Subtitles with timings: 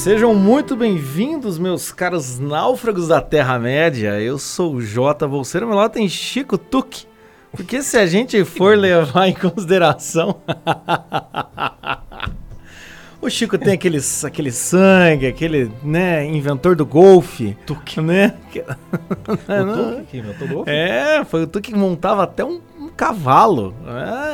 [0.00, 4.18] Sejam muito bem-vindos, meus caros náufragos da Terra-média.
[4.18, 7.04] Eu sou o Jota Bolseiro, meu lado tem Chico Tuque.
[7.52, 10.40] Porque se a gente for levar em consideração.
[13.20, 17.54] o Chico tem aquele, aquele sangue, aquele, né, inventor do golfe.
[17.66, 18.00] Tuque.
[18.00, 18.34] Né?
[18.48, 20.70] O Tuque que inventou o golfe?
[20.70, 23.74] É, foi o Tuque que montava até um, um cavalo.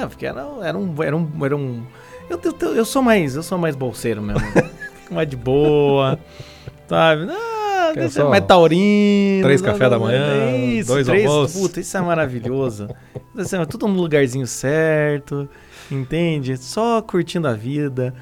[0.00, 1.02] É, porque era, era um.
[1.02, 1.83] Era um, era um
[2.30, 3.34] eu, eu, eu sou mais.
[3.34, 4.46] Eu sou mais bolseiro mesmo.
[5.10, 6.19] Mais de boa.
[6.88, 7.28] Sabe?
[7.30, 9.42] Ah, deixa mais taurino.
[9.42, 11.60] três café da manhã, isso, dois três, almoços.
[11.60, 12.88] Puta, isso é maravilhoso.
[13.37, 15.48] Isso é tudo no lugarzinho certo.
[15.91, 16.56] Entende?
[16.56, 18.14] Só curtindo a vida.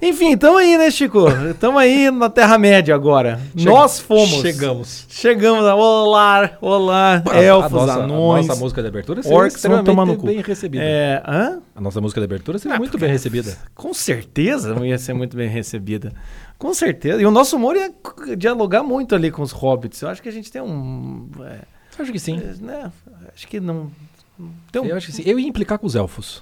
[0.00, 1.24] Enfim, tamo aí, né, Chico?
[1.58, 3.40] Tamo aí na Terra-média agora.
[3.56, 4.40] Che- Nós fomos.
[4.40, 5.06] Chegamos.
[5.08, 8.44] Chegamos a olá, olá, elfos, a nossa, anões.
[8.44, 10.84] A nossa música de abertura seria orcs no extremamente bem recebida.
[10.84, 11.60] É, hã?
[11.74, 13.56] A nossa música de abertura seria Ah, muito porque- bem recebida.
[13.74, 16.12] Com certeza não ia ser muito bem recebida.
[16.56, 17.20] Com certeza.
[17.20, 17.92] E o nosso humor ia
[18.36, 20.00] dialogar muito ali com os hobbits.
[20.02, 21.28] Eu acho que a gente tem um.
[21.40, 21.58] é,
[22.00, 22.40] acho que sim.
[22.60, 22.90] né,
[23.34, 23.90] acho que não.
[24.38, 25.22] Um, Eu acho que sim.
[25.26, 26.40] Eu ia implicar com os elfos.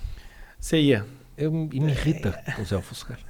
[0.60, 1.04] Você ia.
[1.38, 3.20] Eu me me irrita com os elfos, cara.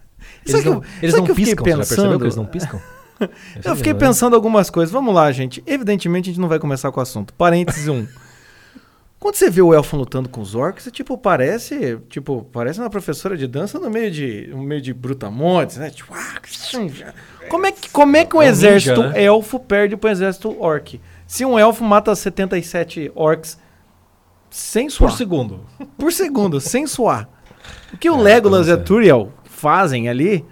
[0.46, 2.18] Eles não, eu- eles não fiquei piscam, você já percebeu pensando?
[2.18, 2.80] que eles não piscam?
[3.64, 3.98] Eu fiquei né?
[3.98, 4.92] pensando algumas coisas.
[4.92, 5.62] Vamos lá, gente.
[5.66, 7.32] Evidentemente a gente não vai começar com o assunto.
[7.32, 8.06] Parênteses 1.
[9.18, 12.90] Quando você vê o elfo lutando com os orcs, você, tipo, parece, tipo, parece uma
[12.90, 15.88] professora de dança no meio de, no meio de brutamontes, né?
[15.88, 16.34] Tipo, ah,
[17.48, 19.24] como é que, como é que um É um exército ninja, né?
[19.24, 21.00] elfo perde para um exército orc?
[21.26, 23.58] Se um elfo mata 77 orcs
[24.50, 25.10] sem suar.
[25.10, 25.60] Por segundo.
[25.96, 27.28] Por segundo, sem suar.
[27.92, 30.44] O que o É, Legolas e a então, Turiel fazem ali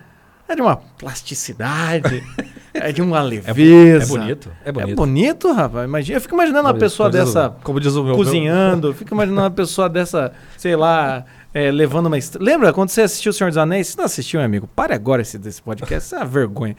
[0.48, 2.22] é de uma plasticidade,
[2.74, 3.50] é de uma leveza.
[3.50, 4.50] É bonito.
[4.64, 4.96] É É bonito.
[4.96, 5.84] bonito, rapaz.
[5.86, 8.14] Imagina, eu fico imaginando uma diz- pessoa como diz o- dessa Como diz o meu.
[8.14, 12.16] cozinhando, eu fico imaginando uma pessoa dessa, sei lá, é, levando uma.
[12.40, 13.88] Lembra quando você assistiu O Senhor dos Anéis?
[13.88, 14.66] Você não assistiu, meu amigo?
[14.66, 16.76] Pare agora esse, desse podcast, isso é uma vergonha.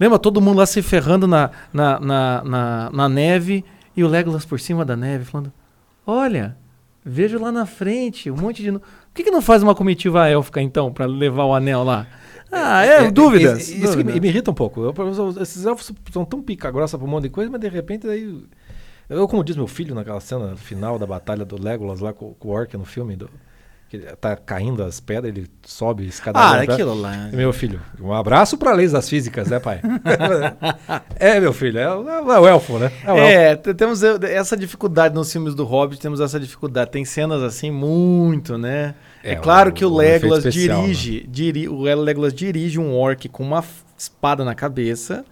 [0.00, 3.64] Lembra todo mundo lá se ferrando na, na, na, na, na neve
[3.96, 5.52] e o Legolas por cima da neve falando:
[6.06, 6.56] Olha,
[7.04, 8.70] vejo lá na frente um monte de.
[9.14, 12.04] Por que, que não faz uma comitiva élfica então, pra levar o anel lá?
[12.50, 13.68] Ah, é, dúvidas.
[13.68, 14.80] Isso que me, irrita um pouco.
[14.82, 17.68] Eu- eu- esses elfos são tão pica grossa pra um monte de coisa, mas de
[17.68, 18.42] repente aí.
[19.08, 22.48] Eu, como diz meu filho naquela cena final da batalha do Legolas lá com, com
[22.48, 23.30] o Orc no filme, do,
[24.20, 26.38] tá caindo as pedras, ele sobe escada.
[26.38, 27.28] Ah, pra- aquilo lá.
[27.32, 29.80] Meu filho, um abraço pra leis das físicas, né, pai?
[31.16, 32.90] é, meu filho, é, o- é o elfo, né?
[33.04, 33.30] É o elfo.
[33.32, 36.90] É, t- temos eh, essa dificuldade nos filmes do Hobbit, temos essa dificuldade.
[36.90, 38.94] Tem cenas assim muito, né?
[39.22, 40.82] É, É, claro o- que o o Legolas especial, né?
[40.88, 43.64] dirige, diri, o Legolas dirige um orc com uma
[43.96, 45.24] espada na cabeça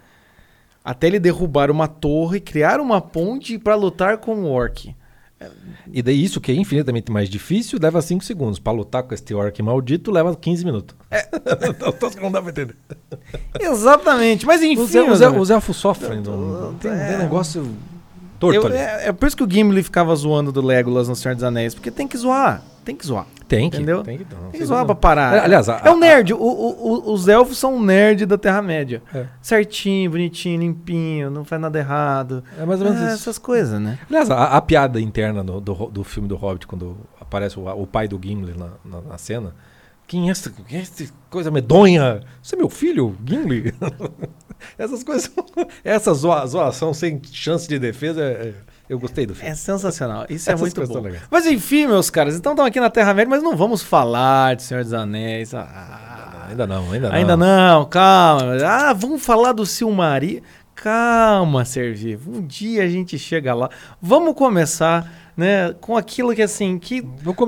[0.84, 4.94] até ele derrubar uma torre, criar uma ponte pra lutar com o orc.
[5.92, 8.58] E daí isso que é infinitamente mais difícil leva 5 segundos.
[8.58, 10.96] Pra lutar com este orc maldito leva 15 minutos.
[11.10, 11.28] É.
[12.20, 12.76] não dá pra entender.
[13.60, 14.80] Exatamente, mas enfim.
[14.80, 16.20] Os, os, os elfos sofrem.
[16.20, 17.68] Não, tem, tem negócio
[18.38, 18.76] torto eu- ali.
[18.76, 21.74] é, é por isso que o Gimli ficava zoando do Legolas no Senhor dos Anéis,
[21.74, 23.26] porque tem que zoar, tem que zoar.
[23.52, 23.76] Tem que.
[23.76, 24.02] Entendeu?
[24.02, 25.36] Tem que, não, Tem que zoar pra parar.
[25.36, 26.32] É, aliás, a- é um a- nerd.
[26.32, 29.02] O- o- os elfos são um nerd da Terra-média.
[29.14, 29.26] É.
[29.42, 32.42] Certinho, bonitinho, limpinho, não faz nada errado.
[32.58, 33.14] É mais ou menos É, isso.
[33.16, 33.98] essas coisas, né?
[34.08, 38.08] Aliás, a, piada interna no- do, do filme do Hobbit, quando aparece o, o pai
[38.08, 39.54] do Gimli na, na, na cena.
[40.06, 42.20] Quem é, essa, quem é essa coisa medonha?
[42.42, 43.74] Você é meu filho, Gimli?
[44.78, 45.30] Essas coisas.
[45.84, 48.54] Essa zoa- zoação sem chance de defesa, é-
[48.88, 49.50] eu gostei do filme.
[49.50, 50.26] É sensacional.
[50.28, 51.02] Isso é muito bom.
[51.30, 54.82] Mas enfim, meus caras, então estamos aqui na Terra-média, mas não vamos falar de Senhor
[54.82, 55.54] dos Anéis.
[55.54, 57.16] Ah, Ainda não, ainda não.
[57.16, 58.56] ainda não, calma.
[58.66, 60.42] Ah, vamos falar do Silmarillion.
[60.74, 62.36] Calma, ser vivo.
[62.38, 63.70] Um dia a gente chega lá.
[64.00, 67.00] Vamos começar, né, com aquilo que assim, que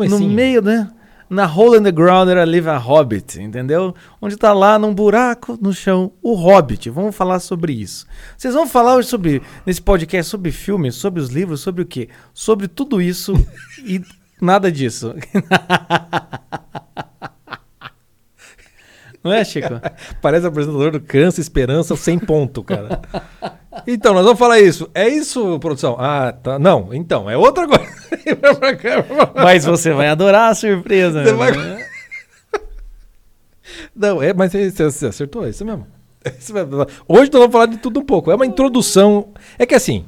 [0.09, 0.88] no meio, né?
[1.35, 3.93] Na hole in the ground era live a hobbit, entendeu?
[4.23, 6.89] Onde tá lá num buraco no chão o hobbit.
[6.91, 8.07] Vamos falar sobre isso.
[8.39, 12.09] Vocês vão falar hoje sobre nesse podcast sobre filmes, sobre os livros, sobre o quê?
[12.33, 13.35] Sobre tudo isso
[13.85, 14.01] e
[14.41, 15.13] nada disso.
[19.25, 19.81] Não é, Chico?
[20.21, 23.00] Parece apresentador do Câncer Esperança sem ponto, cara.
[23.87, 24.88] Então, nós vamos falar isso.
[24.94, 25.97] É isso, produção?
[25.99, 26.59] Ah, tá.
[26.59, 27.91] Não, então, é outra coisa.
[29.35, 31.25] Mas você vai adorar a surpresa.
[31.25, 31.37] Você né?
[31.38, 31.53] vai-
[33.97, 35.87] Não, é, mas você, acertou, é isso mesmo.
[36.25, 36.87] É isso mesmo.
[37.09, 38.31] Hoje nós vamos falar de tudo um pouco.
[38.31, 39.29] É uma introdução.
[39.59, 40.05] É que assim,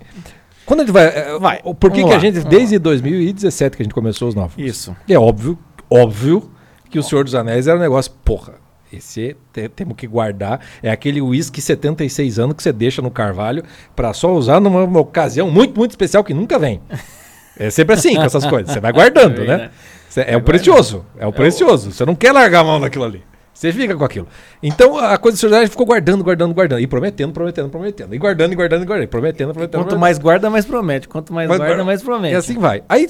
[0.64, 1.06] quando a gente vai.
[1.06, 4.54] é, Vai, Por que, que a gente, desde 2017 que a gente começou os novos?
[4.58, 4.96] Isso.
[5.08, 5.58] É óbvio,
[5.90, 6.50] óbvio
[6.90, 8.54] que o Senhor dos Anéis era um negócio, porra,
[8.92, 10.60] esse te- temos que guardar.
[10.82, 13.62] É aquele uísque 76 anos que você deixa no carvalho
[13.94, 16.80] pra só usar numa, uma ocasião muito, muito especial que nunca vem.
[17.58, 18.70] É sempre assim com essas coisas.
[18.70, 19.46] Você vai guardando, É né?
[19.46, 19.70] verdade.
[20.10, 21.06] Cê- É o precioso.
[21.18, 21.90] É o precioso.
[21.90, 23.22] Você não quer largar a mão daquilo ali.
[23.56, 24.28] Você fica com aquilo.
[24.62, 26.78] Então a coisa dos Anéis ficou guardando, guardando, guardando.
[26.78, 28.14] E prometendo, prometendo, prometendo.
[28.14, 29.04] E guardando, e guardando, e guardando.
[29.04, 29.70] E prometendo, prometendo.
[29.70, 29.98] Quanto prometendo.
[29.98, 31.08] mais guarda, mais promete.
[31.08, 32.34] Quanto mais Mas- guarda, mais promete.
[32.34, 32.82] E assim vai.
[32.86, 33.06] Aí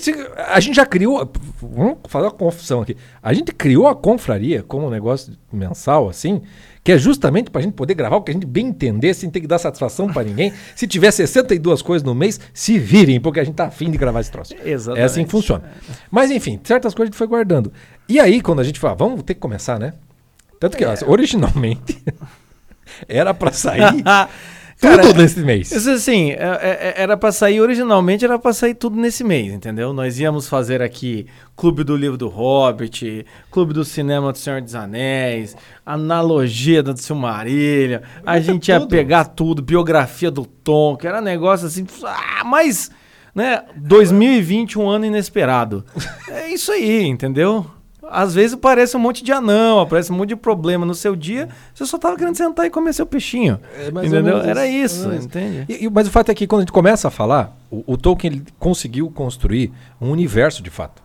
[0.47, 1.29] a gente já criou.
[1.61, 2.97] Vamos fazer uma confusão aqui.
[3.21, 6.41] A gente criou a confraria como um negócio mensal, assim,
[6.85, 9.41] que é justamente pra gente poder gravar o que a gente bem entender, sem ter
[9.41, 10.53] que dar satisfação pra ninguém.
[10.77, 14.21] Se tiver 62 coisas no mês, se virem, porque a gente tá afim de gravar
[14.21, 14.55] esse troço.
[14.65, 15.03] Exatamente.
[15.03, 15.65] É assim que funciona.
[16.09, 17.73] Mas enfim, certas coisas a gente foi guardando.
[18.09, 19.93] E aí, quando a gente fala, vamos ter que começar, né?
[20.61, 22.03] Tanto que, ó, originalmente,
[23.09, 23.83] era pra sair
[24.79, 25.73] Cara, tudo nesse mês.
[25.73, 26.37] Isso assim, é-
[26.97, 29.91] é- era pra sair, originalmente era pra sair tudo nesse mês, entendeu?
[29.95, 31.27] Nós íamos fazer aqui
[31.57, 38.01] Clube do Livro do Hobbit, Clube do Cinema do Senhor dos Anéis, analogia do Silmarillion,
[38.27, 38.91] a gente ia tudo.
[38.91, 42.91] pegar tudo, biografia do Tom, que era negócio assim, ah, mas,
[43.35, 45.87] né, 2020, um ano inesperado.
[46.29, 47.65] É isso aí, entendeu?
[48.11, 51.49] Às vezes parece um monte de anão, aparece um monte de problema no seu dia,
[51.75, 53.59] você só tava querendo sentar e comer seu peixinho.
[53.77, 54.39] É entendeu?
[54.51, 55.67] Era isso, entende?
[55.69, 58.43] E- mas o fato é que quando a gente começa a falar, o, o Tolkien
[58.59, 61.03] conseguiu construir um universo de fato.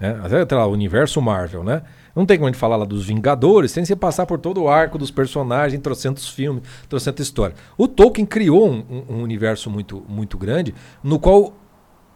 [0.00, 0.18] Né?
[0.42, 1.82] Até lá, o universo Marvel, né?
[2.16, 4.68] Não tem como a gente falar lá dos Vingadores sem você passar por todo o
[4.68, 7.54] arco dos personagens, trocentos filmes, trocenta história.
[7.76, 11.52] O Tolkien criou um, um- um universo muito, muito grande no qual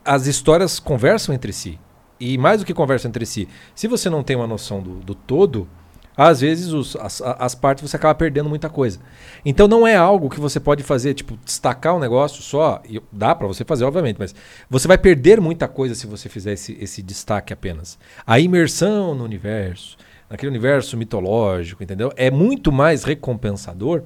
[0.05, 1.79] as histórias conversam entre si.
[2.21, 5.15] E mais do que conversam entre si, se você não tem uma noção do, do
[5.15, 5.69] todo,
[6.17, 8.99] às vezes os- as, as partes você acaba perdendo muita coisa.
[9.45, 13.35] Então não é algo que você pode fazer, tipo, destacar um negócio só, e dá
[13.37, 14.35] pra você fazer, obviamente, mas
[14.69, 17.97] você vai perder muita coisa se você fizer esse, esse destaque apenas.
[18.27, 19.97] A imersão no universo,
[20.29, 22.13] naquele universo mitológico, entendeu?
[22.17, 24.03] É muito mais recompensador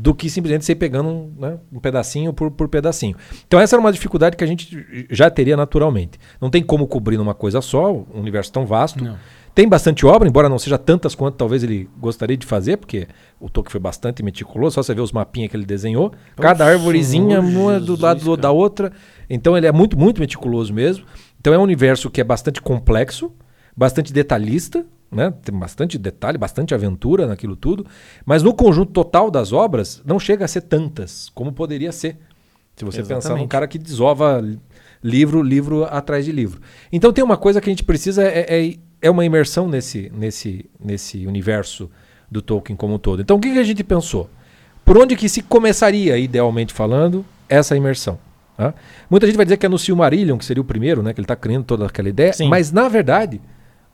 [0.00, 3.16] do que simplesmente você ir pegando um, né, um pedacinho por, por pedacinho.
[3.48, 6.20] Então essa era uma dificuldade que a gente já teria naturalmente.
[6.40, 9.02] Não tem como cobrir numa coisa só, um universo tão vasto.
[9.02, 9.16] Não.
[9.56, 13.08] Tem bastante obra, embora não seja tantas quanto talvez ele gostaria de fazer, porque
[13.40, 16.12] o Tolkien foi bastante meticuloso, só você ver os mapinhas que ele desenhou.
[16.36, 18.42] Cada Oxe, árvorezinha, uma do lado do- cara.
[18.42, 18.92] da outra.
[19.28, 21.04] Então ele é muito, muito meticuloso mesmo.
[21.40, 23.32] Então é um universo que é bastante complexo,
[23.76, 25.32] bastante detalhista, né?
[25.42, 27.86] Tem bastante detalhe, bastante aventura naquilo tudo.
[28.24, 32.18] Mas no conjunto total das obras, não chega a ser tantas como poderia ser.
[32.76, 33.48] Se você pensar num Exatamente.
[33.48, 34.60] cara que desova li-
[35.02, 36.60] livro, livro atrás de livro.
[36.92, 40.64] Então tem uma coisa que a gente precisa é, é, é uma imersão nesse, nesse,
[40.78, 41.90] nesse universo
[42.30, 43.20] do Tolkien como um todo.
[43.20, 44.30] Então o que, que a gente pensou?
[44.84, 48.18] Por onde que se começaria, idealmente falando, essa imersão?
[48.56, 48.72] tá?
[49.10, 51.12] Muita gente vai dizer que é no Silmarillion, que seria o primeiro, né?
[51.12, 52.32] Que ele está criando toda aquela ideia.
[52.32, 52.48] Sim.
[52.48, 53.40] Mas, na verdade,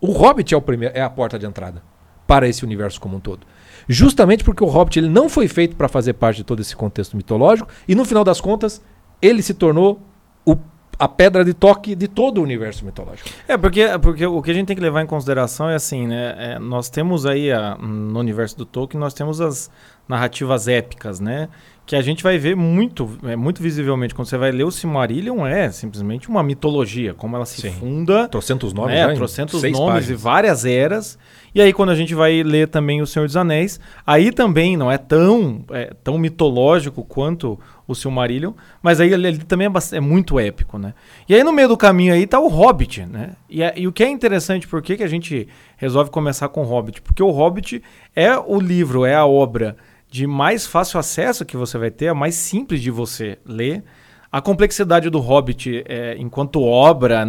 [0.01, 1.83] o Hobbit é, o primeiro, é a porta de entrada
[2.27, 3.47] para esse universo como um todo.
[3.89, 7.17] Justamente porque o Hobbit ele não foi feito para fazer parte de todo esse contexto
[7.17, 8.83] mitológico e, no final das contas,
[9.21, 10.01] ele se tornou
[10.47, 10.57] o-
[10.99, 13.29] a pedra de toque de todo o universo mitológico.
[13.49, 16.35] É, porque, porque o que a gente tem que levar em consideração é assim, né?
[16.39, 19.71] é, nós temos aí, a- no universo do Tolkien, nós temos as
[20.09, 21.49] narrativas épicas, né?
[21.87, 25.47] Que a gente vai ver muito, é, muito visivelmente, quando você vai ler o Silmarillion,
[25.47, 27.73] é simplesmente uma mitologia, como ela se Sim.
[27.73, 29.09] funda, Trocentos nomes, né?
[29.09, 30.09] já Trocentos nomes páginas.
[30.09, 31.19] e várias eras.
[31.55, 34.91] E aí, quando a gente vai ler também O Senhor dos Anéis, aí também não
[34.91, 39.95] é tão, é, tão mitológico quanto o Silmarillion, mas aí ele, ele também é, bast-
[39.95, 40.95] é muito épico, né?
[41.29, 43.33] E aí, no meio do caminho aí, tá o Hobbit, né?
[43.49, 46.63] E, é- e o que é interessante, por que, que a gente resolve começar com
[46.63, 47.03] o Hobbit?
[47.03, 47.83] Porque o Hobbit
[48.17, 49.77] é o livro, é a obra
[50.15, 53.83] de mais fácil acesso que você vai ter, a mais simples de você ler.
[54.31, 57.27] A complexidade do Hobbit, é, enquanto obra,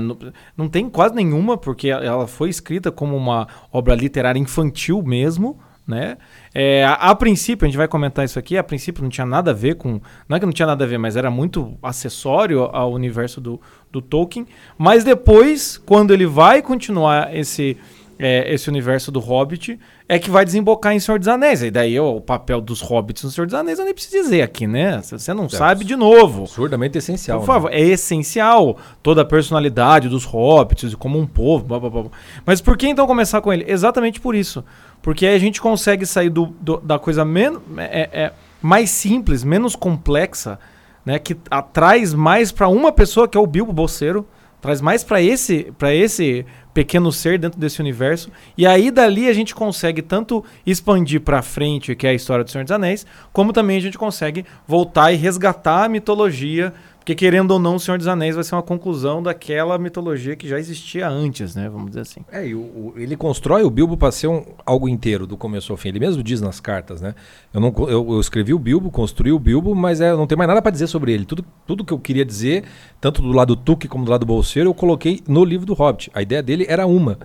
[0.55, 6.19] não tem quase nenhuma, porque ela foi escrita como uma obra literária infantil mesmo, né?
[6.53, 9.49] É, a, a princípio, a gente vai comentar isso aqui, a princípio não tinha nada
[9.49, 9.99] a ver com...
[10.29, 13.59] Não é que não tinha nada a ver, mas era muito acessório ao universo do,
[13.91, 14.45] do Tolkien.
[14.77, 17.77] Mas depois, quando ele vai continuar esse,
[18.17, 21.62] é, esse universo do Hobbit, é que vai desembocar em Senhor dos Anéis.
[21.63, 24.41] E daí ó, o papel dos Hobbits no Senhor dos Anéis eu nem preciso dizer
[24.41, 25.01] aqui, né?
[25.01, 26.43] Se você não sabe, de novo.
[26.43, 27.39] Absurdamente essencial.
[27.39, 27.53] Por né?
[27.53, 32.03] favor, é essencial toda a personalidade dos hobbits, como um povo, blá, blá, blá.
[32.45, 33.65] Mas por que então começar com ele?
[33.67, 34.63] Exatamente por isso.
[35.01, 39.43] Porque aí a gente consegue sair do, do- da coisa menos, é, é, mais simples,
[39.43, 40.57] menos complexa,
[41.05, 41.19] né?
[41.19, 44.27] Que a- traz mais pra uma pessoa, que é o Bilbo Bolseiro,
[44.65, 48.29] traz mais pra esse, pra esse pequeno ser dentro desse universo.
[48.57, 52.51] E aí dali a gente consegue tanto expandir pra frente, que é a história do
[52.51, 56.74] Senhor dos Anéis, como também a gente consegue voltar e resgatar a mitologia
[57.05, 60.47] Porque querendo ou não, o Senhor dos Anéis vai ser uma conclusão daquela mitologia que
[60.47, 61.69] já existia antes, né?
[61.69, 62.21] Vamos dizer assim.
[62.31, 65.71] É, e o, o- ele constrói o Bilbo para ser um, algo inteiro, do começo
[65.71, 65.89] ao fim.
[65.89, 67.13] Ele mesmo diz nas cartas, né?
[67.53, 70.47] Eu, não, eu, eu escrevi o Bilbo, construí o Bilbo, mas é, não tem mais
[70.47, 71.25] nada para dizer sobre ele.
[71.25, 72.63] Tudo, tudo que eu queria dizer,
[73.00, 76.09] tanto do lado Tuque como do lado Bolseiro, eu coloquei no livro do Hobbit.
[76.12, 77.19] A ideia dele era uma.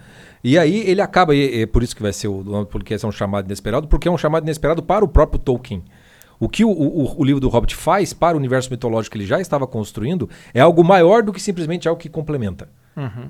[0.44, 3.02] E aí ele acaba, e é por isso que vai ser o nome do podcast
[3.02, 5.82] é um chamado inesperado, porque é um chamado inesperado para o próprio Tolkien.
[6.40, 9.26] O que o, o- o livro do Hobbit faz para o universo mitológico que ele
[9.28, 12.68] já estava construindo é algo maior do que simplesmente algo que complementa.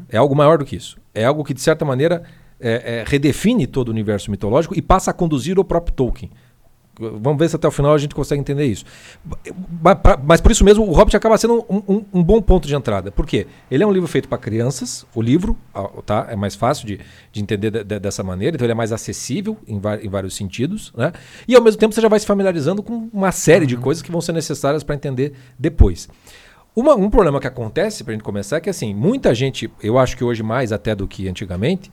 [0.08, 0.96] É algo maior do que isso.
[1.14, 2.22] É algo que, de certa maneira,
[2.60, 6.30] é, é, redefine todo o universo mitológico e passa a conduzir o próprio Tolkien.
[7.20, 8.84] Vamos ver se até o final a gente consegue entender isso.
[10.24, 13.10] Mas por isso mesmo, o Hobbit acaba sendo um, um- um bom ponto de entrada.
[13.10, 13.46] Por quê?
[13.70, 15.56] Ele é um livro feito para crianças, o livro,
[16.04, 16.26] tá?
[16.30, 17.00] É mais fácil de,
[17.32, 20.92] de entender de- de- dessa maneira, então ele é mais acessível em, em vários sentidos,
[20.96, 21.12] né?
[21.48, 24.10] E ao mesmo tempo você já vai se familiarizando com uma série de coisas que
[24.10, 26.08] vão ser necessárias para entender depois.
[26.74, 30.16] Uma- um problema que acontece, pra gente começar, é que assim, muita gente, eu acho
[30.16, 31.90] que hoje mais até do que antigamente,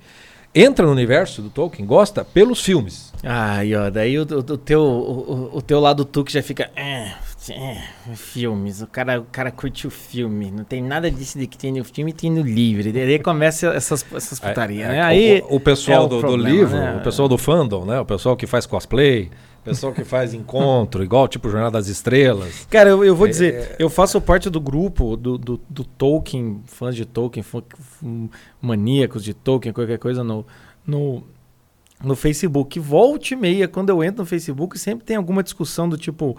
[0.53, 3.13] entra no universo do Tolkien, gosta pelos filmes.
[3.23, 6.69] Ai, ó, daí o, o- o teu, o, o- teu lado tu que já fica.
[6.75, 7.13] É,
[7.49, 7.81] é,
[8.15, 10.49] filmes, o cara, o cara curte o filme.
[10.51, 12.91] Não tem nada disso de que tem no filme tem no livro.
[12.91, 14.97] Daí começa essas, essas putarias, É, né?
[14.97, 15.43] é, Aí.
[15.47, 16.97] o, o pessoal é do, do problema, livro, né?
[16.99, 17.99] o pessoal do fandom, né?
[17.99, 19.29] O pessoal que faz cosplay,
[19.61, 22.65] o pessoal que faz encontro, igual tipo Jornada das Estrelas.
[22.69, 26.61] Cara, eu, eu vou É- dizer, eu faço parte do grupo do, do, do Tolkien,
[26.65, 27.61] fãs de Tolkien, fã-
[28.61, 30.45] maníacos de Tolkien, qualquer coisa no,
[30.85, 31.23] no,
[32.03, 32.79] no Facebook.
[32.79, 36.35] Volte e meia, quando eu entro no Facebook, sempre tem alguma discussão do tipo.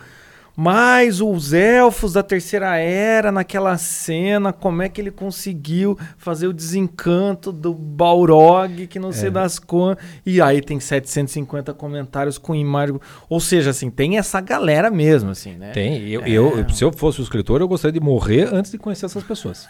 [0.61, 6.53] Mas os elfos da terceira era, naquela cena, como é que ele conseguiu fazer o
[6.53, 10.05] desencanto do Balrog, que não sei das contas.
[10.27, 12.99] E aí tem 750 comentários com imagem.
[13.29, 15.71] Ou seja, assim, tem essa galera mesmo, assim, né?
[15.71, 16.09] Tem.
[16.09, 19.23] Eu, eu- se eu fosse o escritor, eu gostaria de morrer antes de conhecer essas
[19.23, 19.69] pessoas.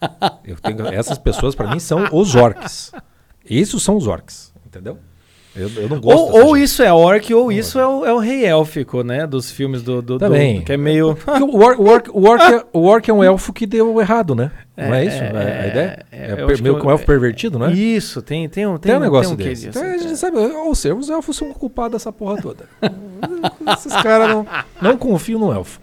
[0.44, 2.92] Eu tenho- essas pessoas, para mim, são os orcs.
[3.44, 4.98] Esses são os orcs, entendeu?
[5.54, 8.18] Eu, eu não gosto Ou, ou isso é orc, ou isso é o, é o
[8.18, 9.26] rei élfico, né?
[9.26, 10.00] Dos filmes do.
[10.00, 10.62] do, do- Também.
[10.62, 11.16] que é meio.
[11.42, 14.34] O orc, o, orc, o, orc é, o orc é um elfo que deu errado,
[14.34, 14.50] né?
[14.76, 16.06] não é isso é, a, a ideia?
[16.10, 17.70] é, É, per- meio que um elfo pervertido, né?
[17.72, 19.68] Isso, tem, tem um, Tem um negócio tem quê desse.
[19.68, 20.16] Então a gente é.
[20.16, 22.64] sabe, ou seja, os elfos são culpados dessa porra toda.
[23.76, 24.46] Esses caras não,
[24.80, 25.78] não confiam no elfo.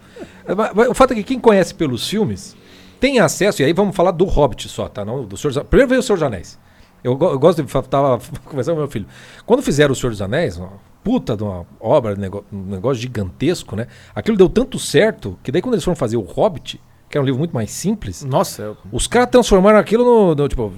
[0.90, 2.56] O fato é que quem conhece pelos filmes
[2.98, 5.04] tem acesso, e aí vamos falar do Hobbit só, tá?
[5.04, 5.64] Não, do Senhor.
[5.64, 6.58] Primeiro veio o Senhor dos Anéis.
[7.02, 7.72] Eu, go- eu gosto de.
[7.88, 9.06] Tava conversando com meu filho.
[9.46, 12.14] Quando fizeram o Senhor dos Anéis, uma puta de uma obra,
[12.52, 13.86] um negócio gigantesco, né?
[14.14, 17.26] Aquilo deu tanto certo que daí quando eles foram fazer o Hobbit, que era um
[17.26, 20.72] livro muito mais simples, Nossa, eu- os caras transformaram aquilo no, no, tipo.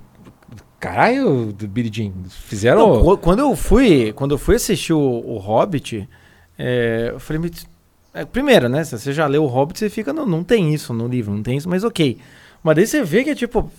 [0.79, 2.13] Caralho, Biridim.
[2.29, 2.95] Fizeram.
[2.97, 6.09] Não, qu- quando eu fui, quando eu fui assistir o, o Hobbit,
[6.59, 7.67] é, eu falei, "Mas,
[8.13, 8.83] é, primeiro, né?
[8.83, 11.43] Se você já leu o Hobbit, você fica, não, não tem isso no livro, não
[11.43, 12.19] tem isso, mas ok.
[12.65, 13.71] Mas daí você vê que é tipo,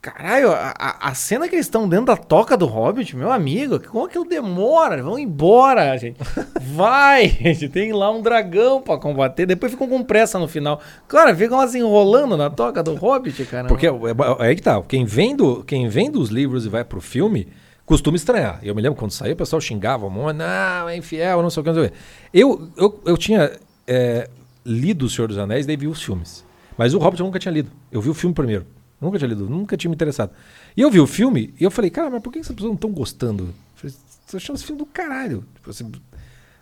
[0.00, 4.06] caralho, a, a- cena que eles estão dentro da toca do Hobbit, meu amigo, como
[4.06, 5.02] aquilo demora?
[5.02, 6.16] Vão embora, gente.
[6.60, 10.80] Vai, gente, tem lá um dragão pra combater, depois ficam com pressa no final.
[11.08, 13.68] Cara, ficam assim enrolando na toca do Hobbit, cara.
[13.68, 14.80] Porque é, é aí que tá.
[14.82, 17.48] Quem vem, do, quem vem dos livros e vai pro filme
[17.84, 18.60] costuma estranhar.
[18.62, 21.60] Eu me lembro quando saiu, o pessoal xingava um monte, não, é infiel, não sei
[21.60, 21.96] o que, não sei o que.
[22.32, 23.50] Eu, eu, eu tinha
[23.86, 24.28] é,
[24.64, 26.44] lido O Senhor dos Anéis, daí vi os filmes.
[26.76, 27.70] Mas o Hobbit eu nunca tinha lido.
[27.90, 28.66] Eu vi o filme primeiro.
[29.00, 30.32] Nunca tinha lido, nunca tinha me interessado.
[30.76, 32.74] E eu vi o filme e eu falei, cara, mas por que essas pessoas não
[32.74, 33.44] estão gostando?
[33.44, 33.96] Eu falei,
[34.34, 35.44] achando esse filme do caralho.
[35.54, 35.92] Tipo assim,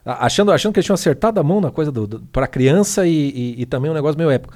[0.04, 3.30] achando, achando que eles tinham acertado a mão na coisa do, do, para criança e,
[3.30, 4.54] e, e também um negócio meio épico.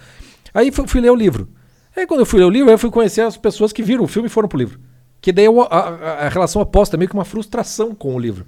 [0.52, 1.48] Aí fui, fui ler o livro.
[1.96, 4.08] Aí quando eu fui ler o livro, eu fui conhecer as pessoas que viram o
[4.08, 4.78] filme e foram pro livro.
[5.20, 8.44] Que daí eu- a, a- a relação oposta, meio que uma frustração com o livro.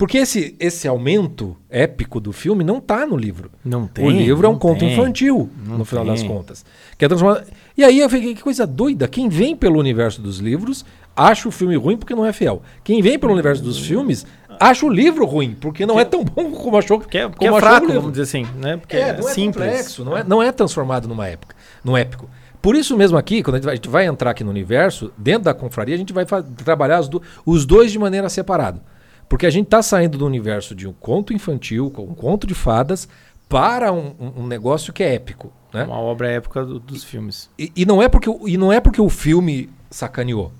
[0.00, 3.50] Porque esse, esse aumento épico do filme não tá no livro.
[3.62, 4.02] Não tem.
[4.06, 4.94] o livro é um conto tem.
[4.94, 6.28] infantil, no final das tem.
[6.30, 6.64] contas.
[6.96, 7.44] Que é transformado...
[7.76, 9.06] E aí eu fiquei, que coisa doida.
[9.06, 12.62] Quem vem pelo universo dos livros acha o filme ruim porque não é fiel.
[12.82, 14.24] Quem vem pelo universo dos filmes
[14.58, 17.60] acha o livro ruim porque não é tão bom como achou, Porque é, como é
[17.60, 18.78] fraco, vamos dizer assim, né?
[18.78, 19.64] Porque É, é, não é simples.
[19.66, 21.54] complexo, não é, não é transformado numa época,
[21.84, 22.26] num épico.
[22.62, 25.12] Por isso mesmo aqui, quando a gente vai, a gente vai entrar aqui no universo,
[25.18, 26.24] dentro da confraria, a gente vai
[26.64, 28.80] trabalhar do- os dois de maneira separada.
[29.30, 32.54] Porque a gente está saindo do universo de um conto infantil, com um conto de
[32.54, 33.08] fadas,
[33.48, 35.52] para um, um- negócio que é épico.
[35.72, 35.84] Né?
[35.84, 37.48] Uma obra épica do- dos filmes.
[37.56, 40.50] E, e não é porque, o- e não é porque o filme sacaneou.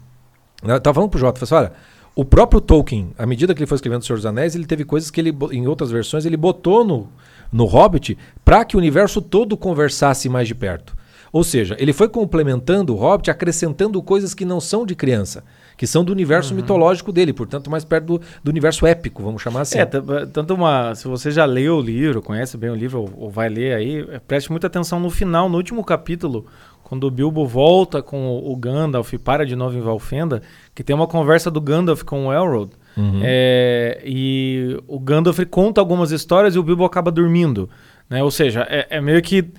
[0.62, 1.80] Eu tava falando pro Jota, falei assim, olha,
[2.14, 4.84] o próprio Tolkien, à medida que ele foi escrevendo O Senhor dos Anéis, ele teve
[4.84, 7.08] coisas que ele, em outras versões, ele botou no,
[7.50, 10.96] no Hobbit para que o universo todo conversasse mais de perto.
[11.32, 15.42] Ou seja, ele foi complementando o Hobbit, acrescentando coisas que não são de criança,
[15.80, 16.60] que são do universo Uhum.
[16.60, 19.78] mitológico dele, portanto, mais perto do, do universo épico, vamos chamar assim.
[19.78, 20.94] É, tanto uma.
[20.94, 24.06] Se você já leu o livro, conhece bem o livro, ou, ou vai ler aí,
[24.10, 26.44] é, preste muita atenção no final, no último capítulo,
[26.84, 30.42] quando o Bilbo volta com o, o Gandalf e para de novo em Valfenda,
[30.75, 32.72] que tem uma conversa do Gandalf com o Elrond.
[32.94, 33.22] Uhum.
[33.25, 37.70] É, e o Gandalf conta algumas histórias e o Bilbo acaba dormindo.
[38.06, 38.22] Né?
[38.22, 39.50] Ou seja, é, é meio que.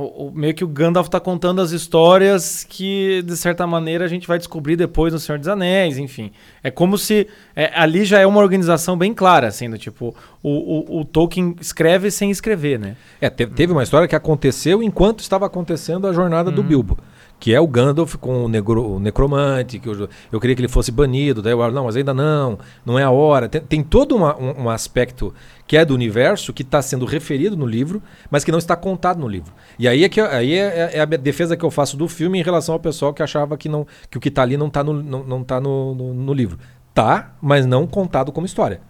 [0.00, 4.08] O, o- meio que o Gandalf tá contando as histórias que, de certa maneira, a
[4.08, 6.30] gente vai descobrir depois no Senhor dos Anéis, enfim.
[6.62, 7.26] É como se.
[7.54, 11.54] é, ali já é uma organização bem clara, assim, do tipo, o, o, o Tolkien
[11.60, 12.96] escreve sem escrever, né?
[13.20, 16.96] É, te- teve uma história que aconteceu enquanto estava acontecendo a jornada do Bilbo.
[17.40, 20.68] Que é o Gandalf com o, negro- o necromante, que eu, eu queria que ele
[20.68, 23.48] fosse banido, daí eu falo, não, mas ainda não, não é a hora.
[23.48, 25.32] Tem, tem todo uma- um, um aspecto
[25.66, 29.18] que é do universo, que está sendo referido no livro, mas que não está contado
[29.18, 29.52] no livro.
[29.78, 32.38] E aí é, que, aí é, é a minha defesa que eu faço do filme
[32.38, 34.84] em relação ao pessoal que achava que, não, que o que está ali não está
[34.84, 36.58] no, não, não tá no, no, no livro.
[36.92, 38.82] Tá, mas não contado como história.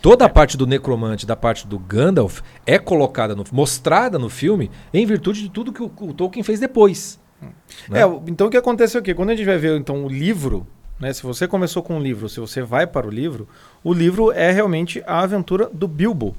[0.00, 4.70] Toda a parte do necromante, da parte do Gandalf, é colocada, no, mostrada no filme
[4.92, 7.18] em virtude de tudo que o, o Tolkien fez depois.
[7.88, 8.00] Né?
[8.00, 9.14] É, o- então o que acontece é o quê?
[9.14, 10.66] Quando a gente vai ver então, o livro,
[11.00, 11.12] né?
[11.12, 13.48] Se você começou com um livro, se você vai para o livro,
[13.82, 16.34] o livro é realmente a aventura do Bilbo.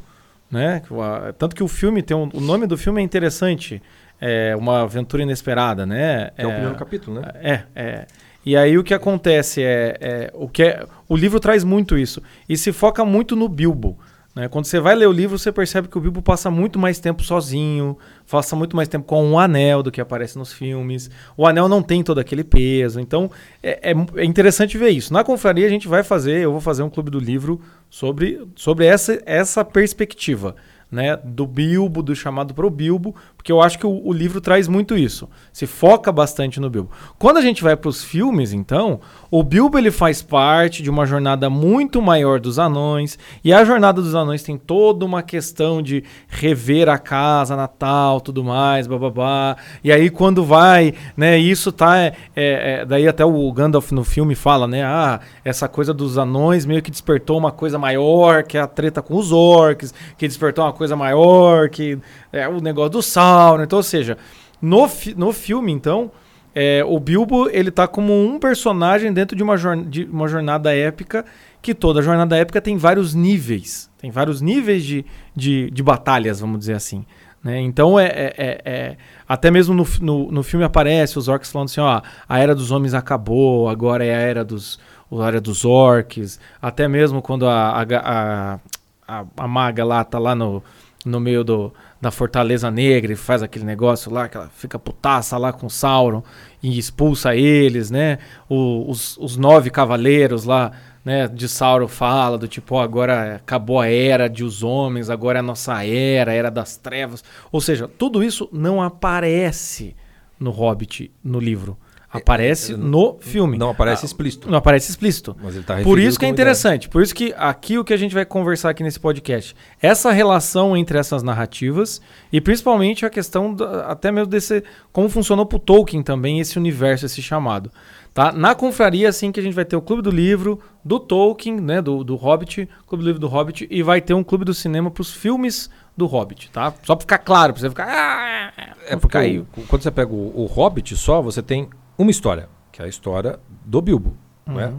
[0.51, 0.81] Né?
[0.89, 3.81] O- Tanto que o filme tem um, o nome do filme é interessante.
[4.21, 6.29] É uma aventura inesperada, né?
[6.35, 7.31] Que é, o primeiro capítulo, né?
[7.35, 8.07] É, é.
[8.45, 12.21] E aí o que acontece é, é o que é, o livro traz muito isso
[12.47, 13.97] e se foca muito no Bilbo.
[14.35, 14.47] Né?
[14.47, 17.23] Quando você vai ler o livro, você percebe que o Bilbo passa muito mais tempo
[17.23, 17.97] sozinho,
[18.29, 21.09] passa muito mais tempo com um anel do que aparece nos filmes.
[21.37, 23.29] O anel não tem todo aquele peso, então
[23.61, 25.13] é, é é interessante ver isso.
[25.13, 28.85] Na confraria a gente vai fazer, eu vou fazer um clube do livro sobre, sobre
[28.85, 30.55] essa, essa perspectiva.
[30.91, 34.69] Né, do Bilbo, do chamado pro Bilbo, porque eu acho que o, o livro traz
[34.69, 35.27] muito isso.
[35.51, 36.89] Se foca bastante no Bilbo.
[37.19, 41.05] Quando a gente vai para os filmes, então, o Bilbo ele faz parte de uma
[41.05, 46.05] jornada muito maior dos anões, e a jornada dos anões tem toda uma questão de
[46.29, 49.57] rever a casa natal, tudo mais, bababá.
[49.83, 54.35] E aí quando vai, né, isso tá é, é, daí até o Gandalf no filme
[54.35, 58.61] fala, né, ah, essa coisa dos anões meio que despertou uma coisa maior, que é
[58.61, 61.99] a treta com os orcs, que despertou uma coisa maior, que
[62.33, 63.63] é o negócio do Sauron.
[63.63, 64.17] Então, ou seja,
[64.61, 66.11] no, fi- no filme, então,
[66.53, 71.23] é, o Bilbo ele tá como um personagem dentro de uma, de uma jornada épica,
[71.61, 73.89] que toda jornada épica tem vários níveis.
[73.97, 77.05] Tem vários níveis de, de, de batalhas, vamos dizer assim.
[77.41, 77.59] né?
[77.61, 81.69] Então, é, é- é- é- até mesmo no, no, no filme aparece os orcs falando
[81.69, 84.77] assim: ó, a era dos homens acabou, agora é a era dos,
[85.11, 86.37] a era dos orcs.
[86.61, 88.59] Até mesmo quando a, a, a,
[89.07, 90.61] a, a maga lá tá lá no,
[91.05, 95.37] no meio do, da Fortaleza Negra e faz aquele negócio lá, que ela fica putaça
[95.37, 96.23] lá com Sauron
[96.61, 98.19] e expulsa eles, né?
[98.49, 100.71] O- os, os nove cavaleiros lá,
[101.03, 105.41] né, de Sauron fala do tipo, agora acabou a era de os homens, agora é
[105.41, 107.23] a nossa era, a era das trevas.
[107.51, 109.95] Ou seja, tudo isso não aparece
[110.39, 111.77] no Hobbit, no livro.
[112.13, 113.57] Aparece é, no filme.
[113.57, 114.49] Não aparece Ah, explícito.
[114.49, 115.35] Não aparece explícito.
[115.41, 116.45] Mas ele tá Por isso que é como ideia.
[116.45, 116.87] interessante.
[116.87, 120.77] Por isso que aqui o que a gente vai conversar aqui nesse podcast, essa relação
[120.77, 121.99] entre essas narrativas
[122.31, 127.05] e principalmente a questão da- até mesmo desse como funcionou pro Tolkien também esse universo,
[127.05, 127.71] esse chamado.
[128.13, 128.31] Tá?
[128.31, 131.81] Na confraria assim que a gente vai ter o clube do livro do Tolkien, né,
[131.81, 134.91] do, do Hobbit, clube do livro do Hobbit e vai ter um clube do cinema
[134.91, 136.71] pros filmes do Hobbit, tá?
[136.83, 139.43] Só pra ficar claro, pra você ficar ah, É porque aí.
[139.67, 143.39] quando você pega o, o Hobbit só, você tem uma história, que é a história
[143.65, 144.17] do Bilbo.
[144.47, 144.55] Uhum.
[144.55, 144.73] Né?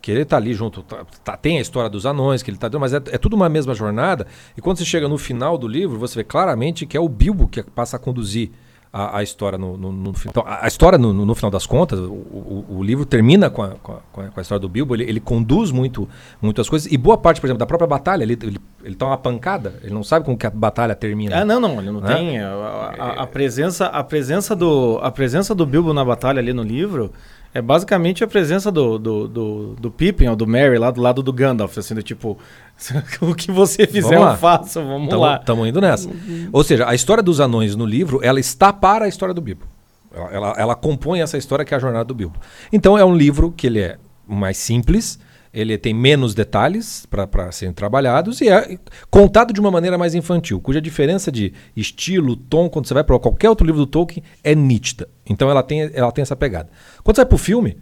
[0.00, 2.70] Que ele tá ali junto, tá- tá- tem a história dos anões, que ele tá
[2.78, 4.26] mas é, é tudo uma mesma jornada.
[4.56, 7.46] E quando você chega no final do livro, você vê claramente que é o Bilbo
[7.48, 8.50] que passa a conduzir
[8.92, 10.12] a, a história no, no, no.
[10.26, 13.68] Então, a, história, no, no- final das contas, o, o- o livro termina com a,
[13.82, 16.08] com a- com a- história do Bilbo, ele, ele conduz muito,
[16.42, 16.90] muito as coisas.
[16.90, 19.94] E boa parte, por exemplo, da própria batalha, ele, ele, ele tá uma pancada, ele
[19.94, 21.40] não sabe como que a batalha termina.
[21.40, 22.14] Ah, não, não, ele não Né?
[22.14, 22.40] tem.
[22.40, 26.62] A, a- a presença, a, presença do, a presença do Bilbo na batalha ali no
[26.64, 27.12] livro
[27.52, 31.22] é basicamente a presença do, do, do, do Pippin ou do Merry lá do lado
[31.22, 32.38] do Gandalf, assim, do tipo,
[33.20, 35.38] o que você fizer Vamos eu faço, vamos Tamo, lá.
[35.38, 36.08] Tamo indo nessa.
[36.52, 39.66] Ou seja, a história dos anões no livro, ela está para a história do Bilbo.
[40.12, 42.38] Ela, ela, ela compõe essa história que é a jornada do Bilbo.
[42.72, 45.18] Então é um livro que ele é mais simples,
[45.52, 48.78] ele tem menos detalhes para serem trabalhados e é
[49.10, 53.18] contado de uma maneira mais infantil, cuja diferença de estilo, tom, quando você vai para
[53.18, 55.08] qualquer outro livro do Tolkien, é nítida.
[55.28, 56.70] Então ela tem, ela tem essa pegada.
[57.02, 57.78] Quando você vai para o filme,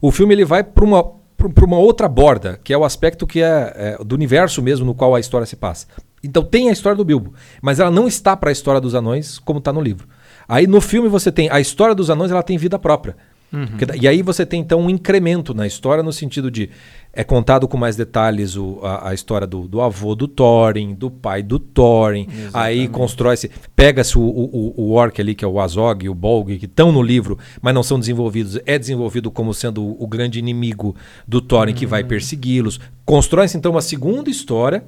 [0.00, 1.02] o filme ele vai para uma,
[1.36, 4.94] pra uma outra borda, que é o aspecto que é, é do universo mesmo no
[4.94, 5.86] qual a história se passa.
[6.22, 9.38] Então tem a história do Bilbo, mas ela não está para a história dos anões
[9.40, 10.08] como está no livro.
[10.48, 13.16] Aí no filme você tem a história dos anões, ela tem vida própria.
[13.50, 16.68] Porque da- E aí você tem então um incremento na história no sentido de
[17.14, 21.10] é contado com mais detalhes o- a, a história do, do avô do Thorin, do
[21.10, 22.28] pai do Thorin.
[22.52, 26.58] Aí constrói-se, pega-se o, o, o- orc ali, que é o Azog e o Bolg,
[26.58, 28.58] que estão no livro, mas não são desenvolvidos.
[28.66, 30.94] É desenvolvido como sendo o, o grande inimigo
[31.26, 32.78] do Thorin que vai persegui-los.
[33.04, 34.84] Constrói-se então uma segunda história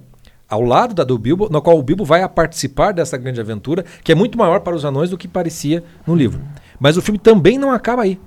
[0.47, 3.85] ao lado da do Bilbo, na qual o Bilbo vai a participar dessa grande aventura,
[4.05, 6.41] que é muito maior para os anões do que parecia no livro.
[6.79, 8.19] Mas o filme também não acaba aí.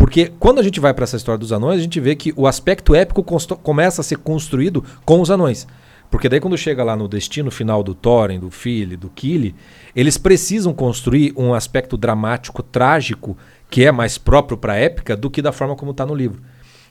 [0.00, 2.46] Porque quando a gente vai para essa história dos anões, a gente vê que o
[2.46, 3.22] aspecto épico
[3.62, 5.66] começa a ser construído com os anões.
[6.10, 9.54] Porque daí quando chega lá no destino final do Thorin, do Fili, do Kili,
[9.94, 13.36] eles precisam construir um aspecto dramático, trágico,
[13.68, 16.40] que é mais próprio para a épica do que da forma como está no livro.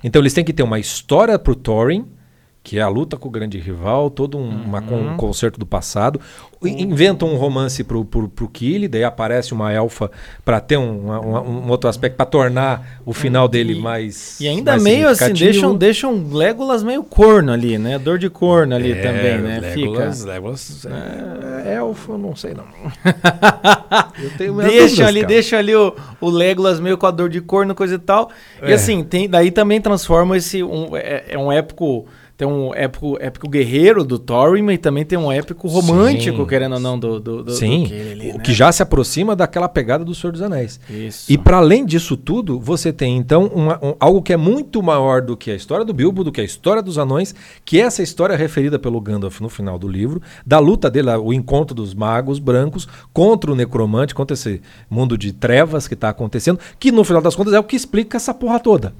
[0.04, 2.06] Então eles têm que ter uma história para o Thorin,
[2.62, 5.66] que é a luta com o grande rival, todo um, uma con- um concerto do
[5.66, 6.20] passado.
[6.64, 10.12] I- Inventam um romance pro, pro, pro Kili, daí aparece uma elfa
[10.44, 14.40] para ter um, uma- uma- um outro aspecto, para tornar o final dele E- mais.
[14.42, 17.98] E ainda mais meio assim, deixam, deixam Legolas meio corno ali, né?
[17.98, 19.60] Dor de corno ali É, também, né?
[19.62, 20.32] Legolas, Fica.
[20.34, 20.86] Legolas
[21.66, 22.66] é, é elfo, eu não sei não.
[24.22, 25.28] eu tenho Deixa dúvidas, ali, cara.
[25.34, 28.30] deixa ali o, o Legolas meio com a dor de corno, coisa e tal.
[28.62, 28.74] E É.
[28.74, 30.62] assim, tem, daí também transforma esse.
[30.62, 32.06] Um, é, é um épico.
[32.40, 36.46] Tem um épico, épico guerreiro do Thorin, mas também tem um épico romântico, Sim.
[36.48, 38.40] querendo ou não, do, do, do, Sim, do Kili ali, o né?
[38.40, 40.80] que já se aproxima daquela pegada do Senhor dos Anéis.
[40.90, 41.30] Isso.
[41.30, 45.22] E para além disso tudo, você tem então uma- um- algo que é muito maior
[45.22, 48.02] do que a história do Bilbo, do que a história dos anões, que é essa
[48.02, 52.40] história referida pelo Gandalf no final do livro, da luta dele, o encontro dos magos
[52.40, 57.22] brancos contra o necromante, contra esse mundo de trevas que está acontecendo, que no final
[57.22, 58.94] das contas é o que explica essa porra toda.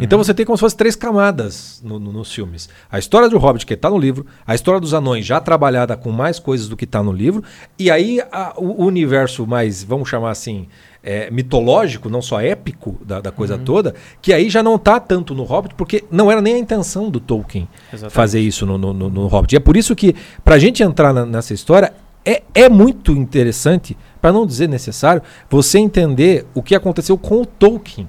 [0.00, 2.68] Então você tem como se fosse três camadas no- no- nos filmes.
[2.90, 6.10] A história do Hobbit, que está no livro, a história dos anões, já trabalhada com
[6.10, 7.42] mais coisas do que está no livro,
[7.78, 10.66] e aí a- o, o universo mais, vamos chamar assim,
[11.02, 15.34] é, mitológico, não só épico da, da coisa toda, que aí já não está tanto
[15.34, 18.12] no Hobbit, porque não era nem a intenção do Tolkien Exatamente.
[18.14, 19.54] fazer isso no, no, no- no Hobbit.
[19.54, 21.92] E é por isso que, para a gente entrar na- nessa história,
[22.24, 27.46] é, é muito interessante, para não dizer necessário, você entender o que aconteceu com o
[27.46, 28.08] Tolkien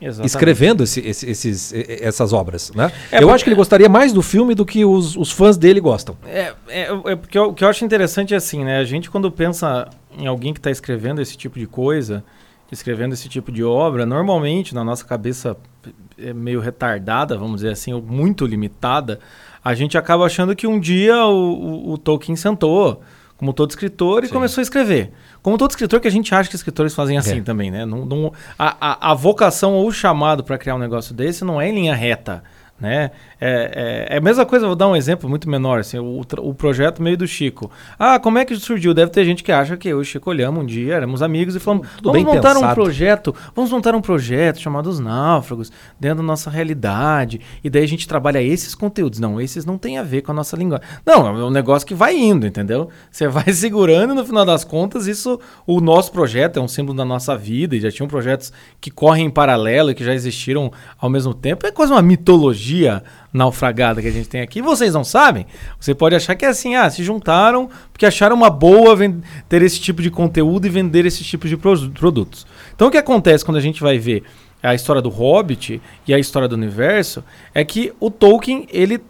[0.00, 0.26] Exatamente.
[0.28, 2.92] escrevendo esse- esse- esses, essas obras, né?
[3.10, 5.56] É, eu porque- acho que ele gostaria mais do filme do que os, os fãs
[5.56, 6.16] dele gostam.
[6.26, 8.78] É, é, é porque o que eu acho interessante é assim, né?
[8.78, 12.22] A gente quando pensa em alguém que está escrevendo esse tipo de coisa,
[12.70, 15.56] escrevendo esse tipo de obra, normalmente na nossa cabeça
[16.18, 19.18] é meio retardada, vamos dizer assim, ou muito limitada,
[19.64, 21.52] a gente acaba achando que um dia o,
[21.88, 23.02] o- o Tolkien sentou,
[23.36, 24.32] como todo escritor, e Sim.
[24.32, 25.12] começou a escrever.
[25.42, 27.42] Como todo escritor, que a gente acha que escritores fazem assim É.
[27.42, 27.84] também, né?
[27.86, 31.60] Não, não- a, a- a vocação ou o chamado para criar um negócio desse não
[31.60, 32.42] é em linha reta.
[32.80, 33.10] Né?
[33.40, 36.54] É, é, é a mesma coisa, vou dar um exemplo muito menor, assim, o, o
[36.54, 37.68] projeto meio do Chico.
[37.98, 38.94] Ah, como é que surgiu?
[38.94, 41.56] Deve ter gente que acha que eu e o Chico olhamos um dia, éramos amigos
[41.56, 45.72] e falamos, Tudo vamos montar um pensado." projeto, vamos montar um projeto chamado Os Náufragos,
[45.98, 49.18] dentro da nossa realidade, e daí a gente trabalha esses conteúdos.
[49.18, 50.86] Não, esses não tem a ver com a nossa linguagem.
[51.04, 52.90] Não, é um negócio que vai indo, entendeu?
[53.10, 56.96] Você vai segurando e no final das contas, isso, o nosso projeto é um símbolo
[56.96, 60.70] da nossa vida, e já tinham projetos que correm em paralelo e que já existiram
[60.96, 61.66] ao mesmo tempo.
[61.66, 62.67] É quase uma mitologia
[63.32, 64.60] naufragada que a gente tem aqui.
[64.60, 65.46] Vocês não sabem?
[65.78, 68.96] Você pode achar que é assim, ah, se juntaram porque acharam uma boa
[69.48, 72.46] ter esse tipo de conteúdo e vender esse tipo de pros- produtos.
[72.74, 74.22] Então o que acontece quando a gente vai ver
[74.62, 77.22] a história do Hobbit e a história do universo
[77.54, 79.00] é que o Tolkien, ele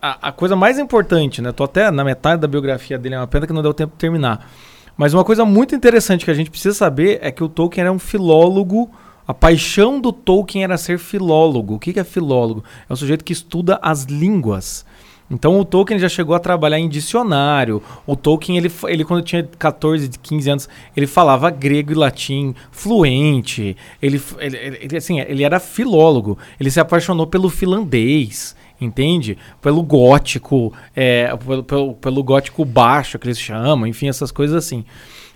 [0.00, 1.52] a, a coisa mais importante, né?
[1.52, 3.98] Tô até na metade da biografia dele, é uma pena que não deu tempo de
[3.98, 4.50] terminar.
[4.96, 7.92] Mas uma coisa muito interessante que a gente precisa saber é que o Tolkien era
[7.92, 8.90] um filólogo.
[9.26, 11.74] A paixão do Tolkien era ser filólogo.
[11.74, 12.64] O que é filólogo?
[12.88, 14.84] É um sujeito que estuda as línguas.
[15.30, 17.82] Então o Tolkien já chegou a trabalhar em dicionário.
[18.06, 23.76] O Tolkien, ele, ele quando tinha 14, 15 anos, ele falava grego e latim fluente.
[24.02, 26.36] Ele, ele- ele, assim, ele era filólogo.
[26.60, 29.38] Ele se apaixonou pelo finlandês, entende?
[29.62, 34.84] Pelo gótico, é, pelo, pelo, pelo gótico baixo, que eles chamam, enfim, essas coisas assim.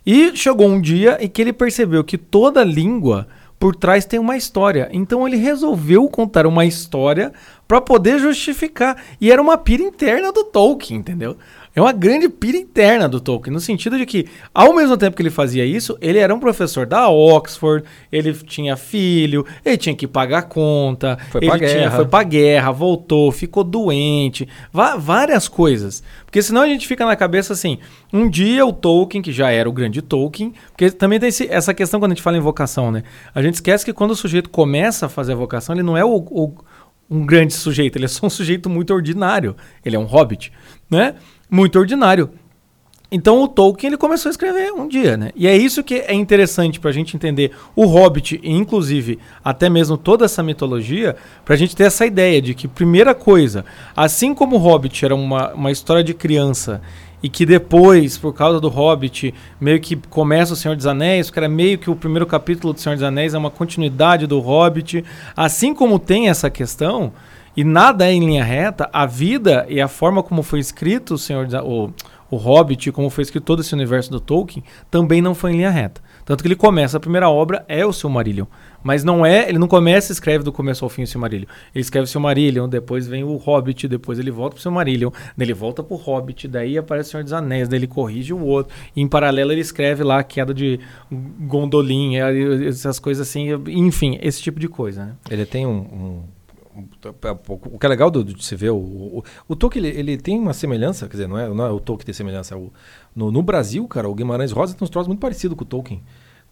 [0.05, 3.27] E chegou um dia em que ele percebeu que toda língua
[3.59, 4.89] por trás tem uma história.
[4.93, 7.33] Então ele resolveu contar uma história
[7.67, 9.03] para poder justificar.
[9.21, 11.37] E era uma pira interna do Tolkien, entendeu?
[11.77, 15.21] É uma grande pira interna do Tolkien, no sentido de que, ao mesmo tempo que
[15.23, 20.07] ele fazia isso, ele era um professor da Oxford, ele tinha filho, ele tinha que
[20.07, 21.97] pagar conta, Foi ele pra tinha, guerra.
[21.97, 26.03] foi pra guerra, voltou, ficou doente, várias coisas.
[26.25, 27.79] Porque senão a gente fica na cabeça assim,
[28.11, 31.75] um dia o Tolkien, que já era o grande Tolkien, porque também tem esse- essa
[31.75, 33.03] questão quando a gente fala em vocação, né?
[33.35, 36.05] A gente esquece que quando o sujeito começa a fazer a vocação, ele não é
[36.05, 36.55] o, o-
[37.11, 39.55] um grande sujeito, ele é só um sujeito muito ordinário.
[39.85, 40.51] Ele é um hobbit,
[40.91, 41.15] né?
[41.51, 42.31] Muito ordinário.
[43.11, 45.31] Então o Tolkien ele começou a escrever um dia, né?
[45.37, 49.97] E é isso que é interessante pra gente entender o Hobbit e inclusive até mesmo
[49.97, 53.65] toda essa mitologia, pra gente ter essa ideia de que primeira coisa,
[53.97, 56.83] assim como o Hobbit era uma, uma história de criança
[57.23, 61.39] e que depois, por causa do Hobbit, meio que começa o Senhor dos Anéis, que
[61.39, 65.05] era meio que o primeiro capítulo do Senhor dos Anéis é uma continuidade do Hobbit,
[65.37, 67.13] assim como tem essa questão,
[67.57, 71.19] e nada é em linha reta, a vida e a forma como foi escrito o
[71.19, 71.91] Senhor o,
[72.31, 75.71] o Hobbit, como foi escrito todo esse universo do Tolkien, também não foi em linha
[75.71, 76.03] reta.
[76.25, 78.47] Tanto que ele começa, a primeira obra é o Silmarillion.
[78.83, 81.47] Mas não é, ele não começa e escreve do começo ao fim o Silmarillion.
[81.73, 85.83] Ele escreve o Silmarillion, depois vem o Hobbit, depois ele volta pro Silmarillion, ele volta
[85.83, 88.75] pro Hobbit, daí aparece o Senhor dos Anéis, daí ele corrige o outro.
[88.95, 92.17] E em paralelo ele escreve lá a queda de Gondolin,
[92.67, 95.13] essas coisas assim, enfim, esse tipo de coisa, né?
[95.31, 96.23] Ele tem um, um
[96.77, 100.39] o que é legal do, de se ver, o, o, o Tolkien ele, ele, tem
[100.39, 102.55] uma semelhança, quer dizer, não é, não é o Tolkien que tem semelhança.
[102.55, 102.73] É o,
[103.15, 106.03] no, no, Brasil, cara, o Guimarães Rosa tem uns troços muito parecidos com o Tolkien.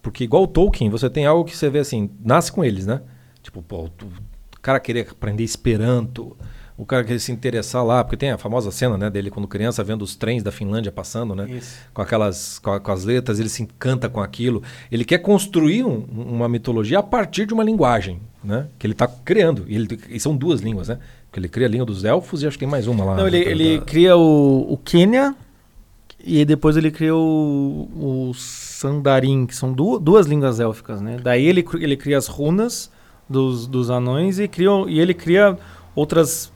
[0.01, 3.03] Porque igual o Tolkien, você tem algo que você vê assim, nasce com eles, né?
[3.43, 6.37] Tipo, pô, o cara querer aprender Esperanto,
[6.77, 9.85] o cara querer se interessar lá, porque tem a famosa cena né, dele quando criança
[9.85, 11.49] vendo os trens da Finlândia passando, né?
[11.49, 11.79] Isso.
[11.93, 14.63] Com aquelas com, com, as letras, ele se encanta com aquilo.
[14.91, 18.67] Ele quer construir um, uma mitologia a partir de uma linguagem, né?
[18.77, 19.65] Que ele está criando.
[19.69, 20.99] E, ele, e são duas línguas, né?
[21.27, 23.17] Porque ele cria a língua dos elfos e acho que tem mais uma lá.
[23.17, 23.85] Não, ele, ele da...
[23.85, 25.35] cria o, o Quênia
[26.25, 27.89] e depois ele cria o,
[28.31, 31.19] o Sandarim, que são du duas línguas élficas, né?
[31.23, 32.91] Daí ele, ele cria as runas
[33.29, 35.57] dos, dos anões e, cria, e ele cria
[35.95, 36.53] outras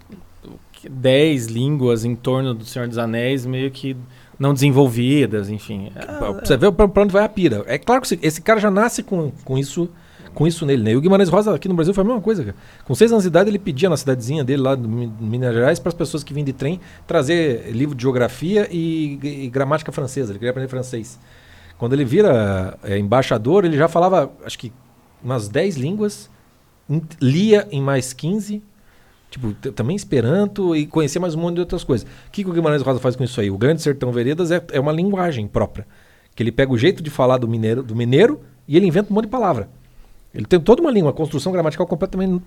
[0.88, 3.96] dez línguas em torno do Senhor dos Anéis, meio que
[4.38, 5.90] não desenvolvidas, enfim.
[5.96, 7.64] Ah, você vê para onde vai a pira.
[7.66, 9.88] É claro que esse cara já nasce com, com isso
[10.35, 10.92] com isso nele, né?
[10.92, 12.57] E o Guimarães Rosa aqui no Brasil foi a mesma coisa, cara.
[12.85, 15.88] Com seis anos de idade, ele pedia na cidadezinha dele, lá do Minas Gerais, para
[15.88, 20.31] as pessoas que vinham de trem, trazer livro de geografia e, e, gramática francesa.
[20.31, 21.18] Ele queria aprender francês.
[21.77, 24.72] Quando ele vira é, embaixador, ele já falava, acho que
[25.24, 26.31] umas 10 línguas,
[27.20, 28.62] lia em mais 15,
[29.31, 32.09] Tipo, também Esperanto e conhecer mais um monte de outras coisas.
[32.27, 33.51] O que, que o Guimarães Rosa faz com isso aí?
[33.51, 35.87] O Grande Sertão Veredas é, é uma linguagem própria.
[36.35, 39.14] Que ele pega o jeito de falar do mineiro, do mineiro e ele inventa um
[39.14, 39.69] monte de palavra.
[40.33, 42.43] Ele tem toda uma língua, construção gramatical completamente,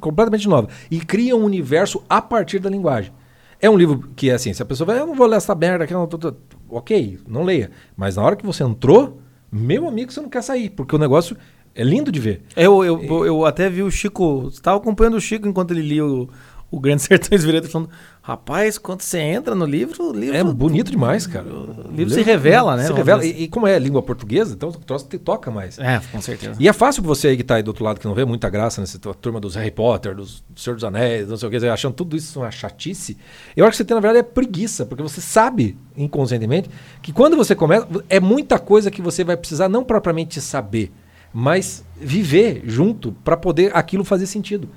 [0.00, 0.68] completamente nova.
[0.90, 3.12] E cria um universo a partir da linguagem.
[3.60, 5.54] É um livro que é assim, se a pessoa vai, eu não vou ler essa
[5.54, 6.34] merda aqui, não, tô, tô,
[6.68, 7.70] ok, não leia.
[7.96, 9.20] Mas na hora que você entrou,
[9.50, 11.36] meu amigo, você não quer sair, porque o negócio
[11.76, 12.42] é lindo de ver.
[12.56, 14.48] Eu, eu, eu, eu até vi o Chico.
[14.50, 16.28] Estava acompanhando o Chico enquanto ele lia o,
[16.70, 17.90] o Grande Sertões Veredas falando,
[18.22, 20.36] rapaz, quando você entra no livro, o livro...
[20.36, 21.46] É bonito demais, cara.
[21.46, 22.86] O livro, o livro se revela, né?
[22.86, 23.24] Se revela.
[23.24, 25.78] E, e, como é língua portuguesa, então o troço te toca mais.
[25.78, 26.56] É, com certeza.
[26.58, 28.24] E é fácil pra você aí que tá aí do outro lado, que não vê
[28.24, 31.50] muita graça nessa turma dos Harry Potter, dos do Senhor dos Anéis, não sei o
[31.50, 33.16] que, achando tudo isso uma chatice.
[33.56, 36.68] Eu acho que você tem, na verdade, é preguiça, porque você sabe, inconscientemente,
[37.02, 40.92] que quando você começa, é muita coisa que você vai precisar não propriamente saber,
[41.32, 44.68] mas viver junto para poder aquilo fazer sentido.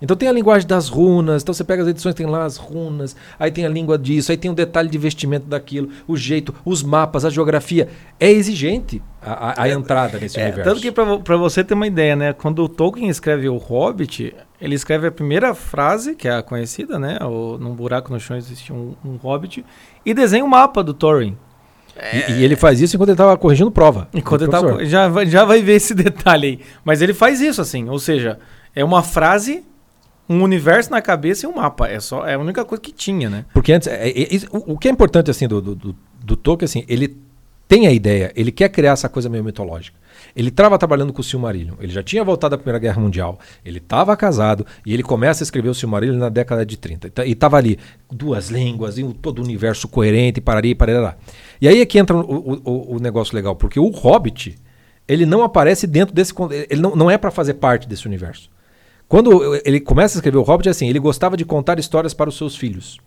[0.00, 3.16] Então tem a linguagem das runas, então você pega as edições, tem lá as runas,
[3.38, 6.82] aí tem a língua disso, aí tem o detalhe de vestimento daquilo, o jeito, os
[6.82, 7.88] mapas, a geografia.
[8.20, 10.70] É exigente a, a, a entrada nesse é, universo.
[10.70, 12.32] Tanto que para você ter uma ideia, né?
[12.34, 16.98] Quando o Tolkien escreve o Hobbit, ele escreve a primeira frase, que é a conhecida,
[16.98, 17.18] né?
[17.22, 19.64] O, num buraco no chão existe um, um Hobbit,
[20.04, 21.36] e desenha o um mapa do Thorin.
[21.96, 22.30] É...
[22.30, 24.08] E, e, ele faz isso enquanto ele estava corrigindo prova.
[24.12, 26.60] Enquanto ele tava, já, já vai ver esse detalhe aí.
[26.84, 28.38] Mas ele faz isso assim, ou seja,
[28.74, 29.64] é uma frase,
[30.28, 31.88] um universo na cabeça e um mapa.
[31.88, 33.44] É só é a única coisa que tinha, né?
[33.52, 36.36] Porque antes, é, é, é o, o, que é importante assim do, do, do, do
[36.36, 37.16] Tolkien, assim, ele
[37.68, 39.98] tem a ideia, ele quer criar essa coisa meio mitológica.
[40.36, 43.78] Ele estava trabalhando com o Silmarillion, ele já tinha voltado da Primeira Guerra Mundial, ele
[43.78, 47.24] estava casado e ele começa a escrever o Silmarillion na década de 30.
[47.24, 47.78] E estava ali,
[48.10, 51.16] duas línguas, e todo o universo coerente, parari, parará.
[51.60, 54.56] E aí é que entra o, o, o, negócio legal, porque o Hobbit,
[55.06, 56.32] ele não aparece dentro desse...
[56.68, 58.50] Ele não, não é para fazer parte desse universo.
[59.08, 62.28] Quando ele começa a escrever o Hobbit, é assim, ele gostava de contar histórias para
[62.28, 62.98] os seus filhos.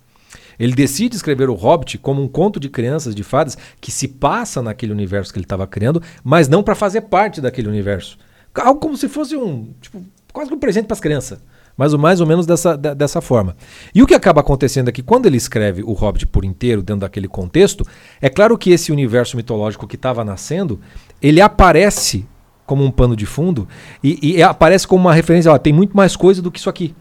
[0.58, 4.62] Ele decide escrever o Hobbit como um conto de crianças, de fadas, que se passa
[4.62, 8.18] naquele universo que ele estava criando, mas não para fazer parte daquele universo.
[8.54, 9.74] Algo como se fosse um.
[9.80, 11.40] Tipo, quase que um presente para as crianças.
[11.80, 13.56] Mas mais ou menos dessa, dessa forma.
[13.96, 17.00] E o que acaba acontecendo é que quando ele escreve o Hobbit por inteiro, dentro
[17.00, 17.86] daquele contexto,
[18.20, 20.78] é claro que esse universo mitológico que estava nascendo,
[21.22, 22.28] ele aparece
[22.66, 23.66] como um pano de fundo
[24.04, 26.94] e, e aparece como uma referência, ó, tem muito mais coisa do que isso aqui.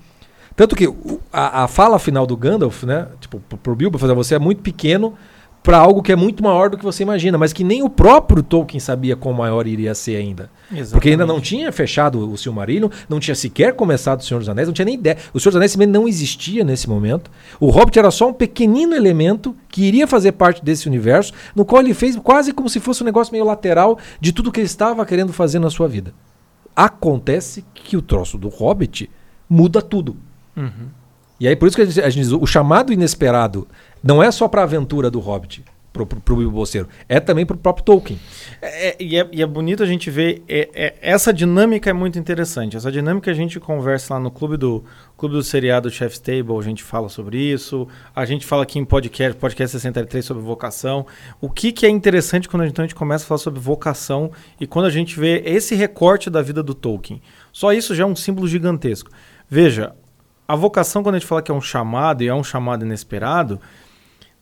[0.54, 0.88] Tanto que
[1.32, 3.08] a, a fala final do Gandalf, né?
[3.18, 5.14] Tipo, pro Bilbo fazer você é muito pequeno
[5.68, 8.42] para algo que é muito maior do que você imagina, mas que nem o próprio
[8.42, 10.50] Tolkien sabia quão maior iria ser ainda.
[10.70, 10.92] Exatamente.
[10.92, 14.66] Porque ainda não tinha fechado o Silmarillion, não tinha sequer começado o Senhor dos Anéis,
[14.66, 15.18] não tinha nem ideia.
[15.35, 17.31] O Senhor dos Anéis não existia nesse momento.
[17.61, 21.83] O Hobbit era só um pequenino elemento que iria fazer parte desse universo, no qual
[21.83, 25.04] ele fez quase como se fosse um negócio meio lateral de tudo que ele estava
[25.04, 26.14] querendo fazer na sua vida.
[26.74, 29.11] Acontece que o troço do Hobbit
[29.46, 30.16] muda tudo.
[30.57, 30.88] Uhum.
[31.40, 33.68] E aí por isso que a gente, a gente o chamado inesperado
[34.02, 37.44] não é só para a aventura do Hobbit, pro, pro, pro Bilbo Bolseiro, é também
[37.44, 38.18] pro próprio Tolkien.
[38.61, 40.42] É, é, e, é, e é bonito a gente ver.
[40.48, 42.76] é- é- essa dinâmica é muito interessante.
[42.76, 44.84] Essa dinâmica a gente conversa lá no clube do
[45.16, 47.88] clube do seriado Chef's Table, a gente fala sobre isso.
[48.14, 51.06] A gente fala aqui em podcast, podcast 63 sobre vocação.
[51.40, 53.58] O que, que é interessante quando a gente, então, a gente começa a falar sobre
[53.58, 54.30] vocação
[54.61, 57.20] e quando a gente vê esse recorte da vida do Tolkien.
[57.52, 59.11] Só isso já é um símbolo gigantesco.
[59.50, 59.92] Veja,
[60.46, 63.61] a vocação, quando a gente fala que é um chamado e é um chamado inesperado,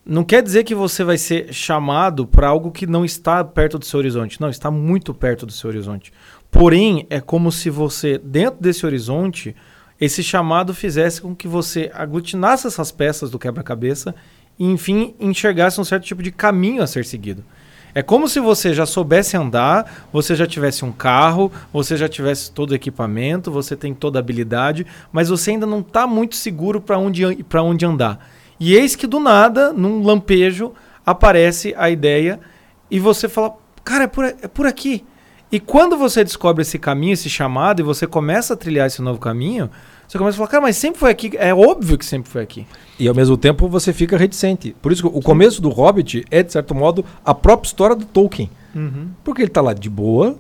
[0.07, 3.85] não quer dizer que você vai ser chamado para algo que não está perto do
[3.85, 4.41] seu horizonte.
[4.41, 6.13] Não, está muito perto do seu horizonte.
[6.49, 9.57] Porém, é como se você, dentro desse horizonte,
[10.01, 14.15] esse chamado fizesse com que você aglutinasse essas peças do quebra-cabeça
[14.57, 17.45] e, enfim, enxergasse um certo tipo de caminho a ser seguido.
[17.93, 22.53] É como se você já soubesse andar, você já tivesse um carro, você já tivesse
[22.53, 26.81] todo o equipamento, você tem toda a habilidade, mas você ainda não está muito seguro
[26.81, 28.31] para onde, onde andar.
[28.59, 30.73] E eis que do nada, num lampejo,
[31.05, 32.41] aparece a ideia
[32.91, 35.05] e você fala: Cara, é por, é por aqui.
[35.51, 39.21] E quando você descobre esse caminho, esse chamado, e você começa a trilhar esse novo
[39.21, 39.71] caminho,
[40.07, 41.33] você começa a falar: Cara, mas sempre foi aqui.
[41.37, 42.67] É óbvio que sempre foi aqui.
[42.99, 44.75] E ao mesmo tempo você fica reticente.
[44.83, 48.05] Por isso que o começo do Hobbit é, de certo modo, a própria história do
[48.05, 48.51] Tolkien.
[49.23, 50.37] Porque ele tá lá de boa,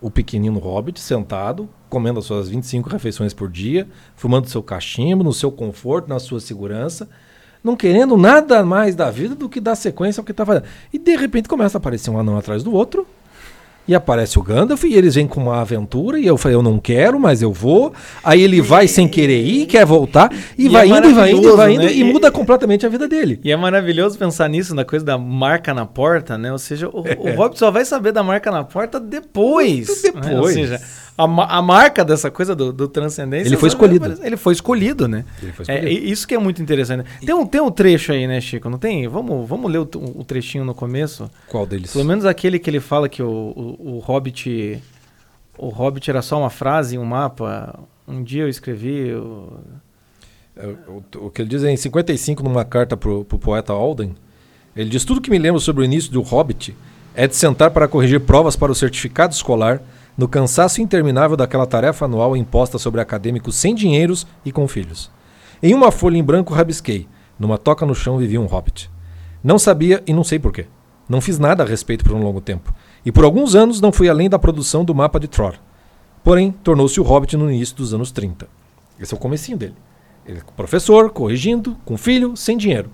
[0.00, 5.32] o pequenino Hobbit, sentado, comendo as suas 25 refeições por dia, fumando seu cachimbo, no
[5.32, 7.08] seu conforto, na sua segurança,
[7.62, 10.64] não querendo nada mais da vida do que dar sequência ao que tá fazendo.
[10.92, 13.06] E de repente começa a aparecer um anão atrás do outro.
[13.86, 16.78] E aparece o Gandalf e eles vêm com uma aventura e eu falei, eu não
[16.78, 17.90] quero, mas eu vou.
[18.22, 21.30] Aí ele vai sem querer ir, quer voltar, e, E vai é indo, e vai
[21.32, 21.92] indo, e vai indo, né?
[21.94, 23.40] e E- muda completamente a vida dele.
[23.42, 26.52] E é maravilhoso pensar nisso, na coisa da marca na porta, né?
[26.52, 29.88] Ou seja, o, o Hobbit só vai saber da marca na porta depois.
[29.88, 30.34] Muito né?
[30.34, 30.54] Ou depois.
[30.54, 30.80] seja,
[31.18, 33.48] a, a marca dessa coisa do, do transcendência.
[33.48, 34.18] Ele foi vai escolhido.
[34.24, 35.24] Ele foi escolhido, né?
[35.52, 35.88] Foi É, escolhido.
[35.88, 37.04] e- isso que é muito interessante.
[37.20, 38.70] Tem um, tem um trecho aí, né, Chico?
[38.70, 39.06] Não tem?
[39.08, 41.28] Vamos, vamos ler o, o trechinho no começo?
[41.48, 41.92] Qual deles?
[41.92, 44.80] Pelo menos aquele que ele fala que o, o, o Hobbit.
[45.58, 47.78] O Hobbit era só uma frase um mapa.
[48.06, 49.12] Um dia eu escrevi.
[49.12, 49.58] o-
[50.56, 54.14] É, O, o que ele diz é em 55, numa carta pro, pro poeta Alden,
[54.76, 56.76] ele diz: Tudo que me lembro sobre o início do Hobbit
[57.14, 59.80] é de sentar para corrigir provas para o certificado escolar,
[60.18, 65.08] no cansaço interminável daquela tarefa anual imposta sobre acadêmicos sem dinheiros e com filhos.
[65.62, 67.06] Em uma folha em branco rabisquei,
[67.38, 68.90] numa toca no chão vivia um hobbit.
[69.44, 70.66] Não sabia e não sei porquê.
[71.08, 72.74] Não fiz nada a respeito por um longo tempo.
[73.06, 75.54] E por alguns anos não fui além da produção do mapa de Tror.
[76.24, 78.48] Porém, tornou-se o Hobbit no início dos anos 30.
[78.98, 79.76] Esse é o comecinho dele.
[80.26, 82.90] Ele é professor, corrigindo, com filho, sem dinheiro.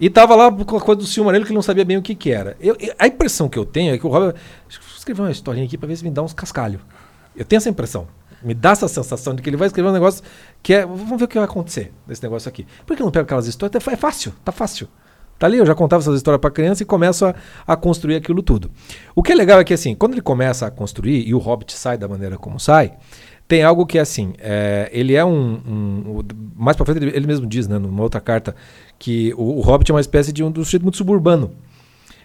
[0.00, 2.14] E tava lá com a coisa do Silmarillion que ele não sabia bem o que
[2.14, 2.56] que era.
[2.60, 4.38] Eu- a impressão que eu tenho é que o Hobbit...
[4.68, 6.80] Deixa eu escrever uma historinha aqui para ver se me dá uns cascalhos.
[7.34, 8.06] Eu tenho essa impressão.
[8.42, 10.22] Me dá essa sensação de que ele vai escrever um negócio
[10.62, 10.86] que é...
[10.86, 12.66] Vamos ver o que vai acontecer nesse negócio aqui.
[12.86, 13.86] Por que eu não pego aquelas histórias?
[13.88, 14.88] É fácil, tá fácil.
[15.38, 17.34] Tá ali, eu já contava essas histórias para criança e começo a,
[17.66, 18.70] a construir aquilo tudo.
[19.14, 21.72] O que é legal é que, assim, quando ele começa a construir e o Hobbit
[21.74, 22.92] sai da maneira como sai,
[23.48, 27.26] tem algo que, assim, é, ele é um, um- o- Mais pra frente, ele, ele
[27.26, 28.54] mesmo diz, né, numa outra carta,
[28.98, 31.50] que o, o Hobbit é uma espécie de um do muito suburbano.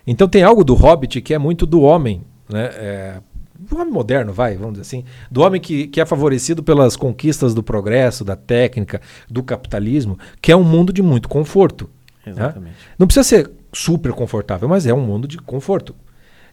[0.05, 2.65] Então tem algo do Hobbit que é muito do homem, né?
[2.73, 3.21] É,
[3.57, 5.05] do homem moderno, vai, vamos dizer assim.
[5.31, 10.51] Do homem que, que é favorecido pelas conquistas do progresso, da técnica, do capitalismo, que
[10.51, 11.89] é um mundo de muito conforto.
[12.27, 12.75] Exatamente.
[12.99, 15.95] Não precisa ser super confortável, mas é um mundo de conforto.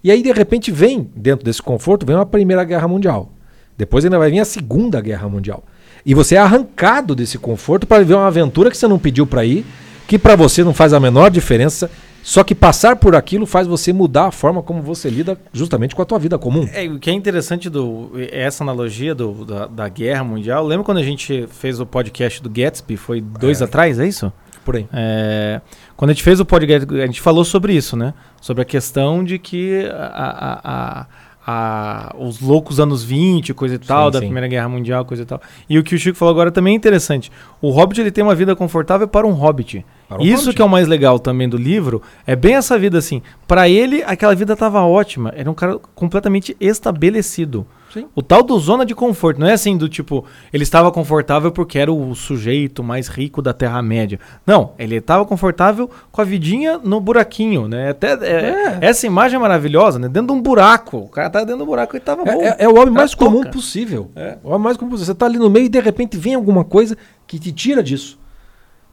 [0.05, 3.33] E aí, de repente, vem, dentro desse conforto, vem uma Primeira Guerra Mundial.
[3.81, 5.65] Depois ainda vai vir a Segunda Guerra Mundial.
[6.05, 9.43] E você é arrancado desse conforto para viver uma aventura que você não pediu para
[9.43, 9.65] ir,
[10.07, 11.91] que para você não faz a menor diferença,
[12.23, 16.03] só que passar por aquilo faz você mudar a forma como você lida justamente com
[16.03, 16.69] a tua vida comum.
[16.75, 20.67] É, o que é interessante do é essa analogia do, da, da guerra mundial.
[20.67, 22.99] Lembra quando a gente fez o podcast do Gatsby?
[22.99, 23.65] Foi dois É.
[23.65, 24.31] atrás, é isso?
[24.63, 24.87] Por aí.
[24.93, 25.63] É,
[25.97, 28.13] quando a gente fez o podcast, a gente falou sobre isso, né?
[28.43, 31.07] Sobre a questão de que a- a- a-
[31.51, 34.25] a- os loucos anos 20, coisa e tal, Sim, da sim.
[34.27, 35.41] Primeira Guerra Mundial, coisa e tal.
[35.69, 37.31] E o que o Chico falou agora também é interessante.
[37.61, 39.85] O Hobbit ele tem uma vida confortável para um Hobbit.
[40.09, 40.57] Para um Isso Hobbit.
[40.57, 43.23] que é o mais legal também do livro, é bem essa vida assim.
[43.47, 45.33] Para ele, aquela vida estava ótima.
[45.37, 47.67] Era um cara completamente estabelecido.
[47.93, 48.07] Sim.
[48.15, 49.41] O tal do zona de conforto.
[49.41, 53.53] Não é assim do tipo, ele estava confortável porque era o sujeito mais rico da
[53.53, 54.19] Terra-média.
[54.47, 57.91] Não, ele estava confortável com a vidinha no buraquinho, né?
[57.91, 60.09] Até, é- Essa imagem é maravilhosa, né?
[60.09, 60.99] Dentro de um buraco.
[60.99, 62.31] O cara tá dentro do buraco e tava bom.
[62.43, 64.11] É, é- é o homem mais Tá comum possível.
[64.15, 64.39] É.
[64.45, 65.07] O homem mais comum possível.
[65.13, 68.19] Você tá ali no meio e de repente vem alguma coisa que te tira disso.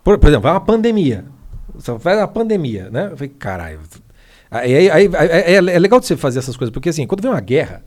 [0.03, 1.25] Por, por exemplo, vai uma pandemia.
[1.75, 3.09] Você faz uma pandemia, né?
[3.11, 3.79] Eu falei, caralho.
[4.49, 7.21] Aí, aí- aí- aí- é, é legal de você fazer essas coisas, porque assim, quando
[7.21, 7.83] vem uma guerra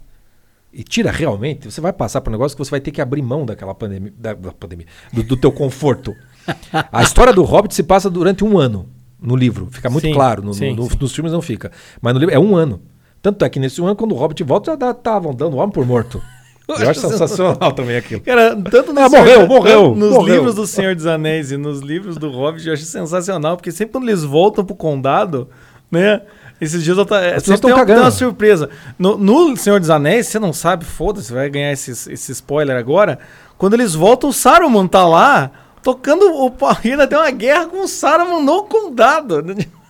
[0.73, 3.23] e tira realmente, você vai passar por um negócio que você vai ter que abrir
[3.23, 6.15] mão daquela pandemia, da, da pandemia do, do teu conforto.
[6.93, 8.89] A história do Hobbit se passa durante um ano
[9.21, 9.69] no livro.
[9.71, 10.43] Fica muito Sim, claro.
[10.43, 10.97] No, sim, no- sim.
[11.01, 11.71] Nos filmes não fica.
[12.01, 12.81] Mas no livro é um ano.
[13.21, 15.71] Tanto é que nesse um ano, quando o Hobbit volta, já estavam dando o homem
[15.73, 16.23] por morto.
[16.69, 18.21] Eu acho sensacional também aquilo.
[18.21, 20.35] Cara, tanto no Ah, Senhor- morreu, morreu, Nos morreu.
[20.37, 23.93] livros do Senhor dos Anéis e nos livros do Hobbit, eu acho sensacional, porque sempre
[23.93, 25.49] quando eles voltam pro condado,
[25.91, 26.23] né?
[26.61, 28.05] Esses dias eu tá, As pessoas sempre tão tem, uma, tem cagando.
[28.07, 28.69] uma surpresa.
[28.99, 33.19] No, no Senhor dos Anéis, você não sabe, foda-se, vai ganhar esse, esse spoiler agora.
[33.57, 35.51] Quando eles voltam, o Saruman tá lá,
[35.83, 36.53] tocando o
[36.85, 39.43] ainda tem uma guerra com o Saruman no condado.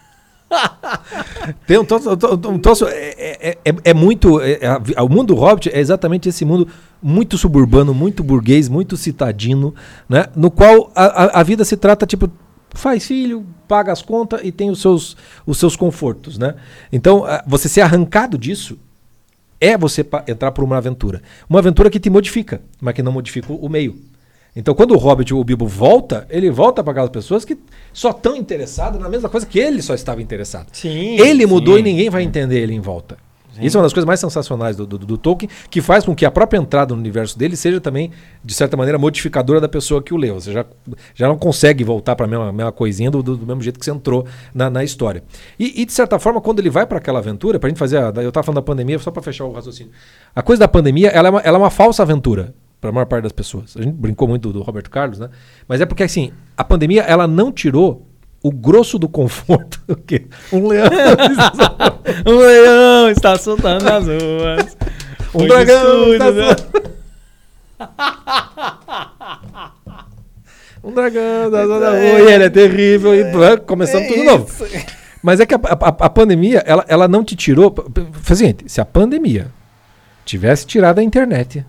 [1.66, 4.40] Tem um troço, um troço- um troço- é, é- é- é muito.
[4.40, 4.58] é-
[4.96, 6.66] é- o mundo do Hobbit é exatamente esse mundo
[7.00, 9.72] muito suburbano, muito burguês, muito citadino,
[10.08, 10.26] né?
[10.34, 12.28] No qual a, a- a vida se trata tipo.
[12.72, 15.16] Faz filho, paga as contas e tem os seus,
[15.46, 16.54] os seus confortos, né?
[16.92, 18.78] Então, ah, você ser arrancado disso
[19.60, 21.20] é você entrar por uma aventura.
[21.48, 23.98] Uma aventura que te modifica, mas que não modifica o meio.
[24.54, 27.56] Então, quando o Hobbit, o Bilbo volta, ele volta para aquelas pessoas que
[27.92, 30.68] só estão interessadas na mesma coisa que ele só estava interessado.
[30.72, 31.20] Sim.
[31.20, 33.16] Ele mudou e ninguém vai entender ele em volta.
[33.60, 36.24] Isso é uma das coisas mais sensacionais do, do, do Tolkien, que faz com que
[36.24, 38.10] a própria entrada no universo dele seja também,
[38.44, 40.40] de certa maneira, modificadora da pessoa que o leu.
[40.40, 40.64] Você já,
[41.14, 43.84] já não consegue voltar para a mesma, mesma coisinha do, do- do mesmo jeito que
[43.84, 45.22] você entrou na, na história.
[45.58, 47.98] E, e, de certa forma, quando ele vai para aquela aventura, para a gente fazer.
[47.98, 49.92] A, eu estava falando da pandemia, só para fechar o raciocínio.
[50.34, 53.06] A coisa da pandemia, ela é uma, ela é uma falsa aventura para a maior
[53.06, 53.76] parte das pessoas.
[53.76, 55.28] A gente brincou muito do, do Roberto Carlos, né?
[55.68, 58.06] Mas é porque, assim, a pandemia, ela não tirou
[58.42, 59.80] o grosso do conforto.
[59.90, 60.26] O quê?
[60.52, 60.88] Um leão.
[62.26, 64.76] O leão está soltando nas ruas.
[65.34, 66.56] Um Foi dragão descuido, tá né?
[70.82, 74.64] Um dragão da zona rua, e ele é terrível, e blá, começamos tudo de novo.
[75.22, 77.74] Mas é que a, a- a pandemia, ela, ela não te tirou.
[78.22, 79.48] Seguinte: se a pandemia
[80.24, 81.66] tivesse tirado a internet,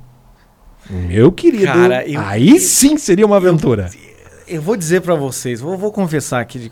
[0.90, 3.90] meu querido, Cara, eu- aí sim seria uma aventura.
[3.94, 4.11] Eu
[4.60, 6.72] vou dizer pra vocês, vou, vou confessar aqui.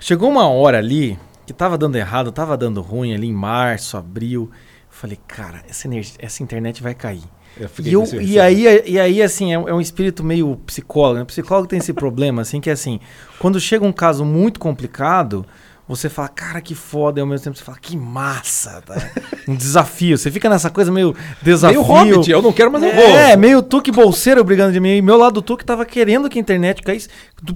[0.00, 4.50] Chegou uma hora ali que tava dando errado, tava dando ruim ali em março, abril.
[4.52, 4.58] Eu
[4.90, 7.22] falei, cara, essa, energia, essa internet vai cair.
[7.56, 11.16] Eu E, eu- e aí, e aí, assim, é, um- é um espírito meio psicólogo.
[11.16, 11.22] Né?
[11.22, 12.98] O psicólogo tem esse problema, assim, que é assim,
[13.38, 15.44] quando chega um caso muito complicado,
[15.88, 18.94] você fala, cara, que foda, e ao mesmo tempo você fala, que massa, tá?
[19.48, 20.16] Um desafio.
[20.16, 21.82] Você fica nessa coisa meio desafio.
[21.82, 23.04] Meio Hobbit, eu não quero, mas eu vou.
[23.04, 24.90] É, meio Tuque bolseiro brigando de mim.
[24.96, 27.08] E meu lado Tuque tava querendo que a internet caísse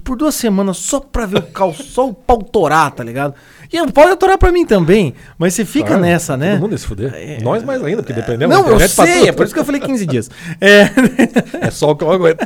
[0.03, 3.33] por duas semanas só pra ver o cal, só o pau torar, tá ligado?
[3.71, 6.51] E pode atorar pra mim também, mas você fica Claro, nessa, né?
[6.51, 7.13] Todo mundo ia se fuder.
[7.15, 7.39] É.
[7.41, 9.59] Nós mais ainda, porque dependemos Não, da eu internet pra sei, é por isso que
[9.61, 10.29] eu falei 15 dias.
[10.59, 12.45] É, É só o que eu aguento.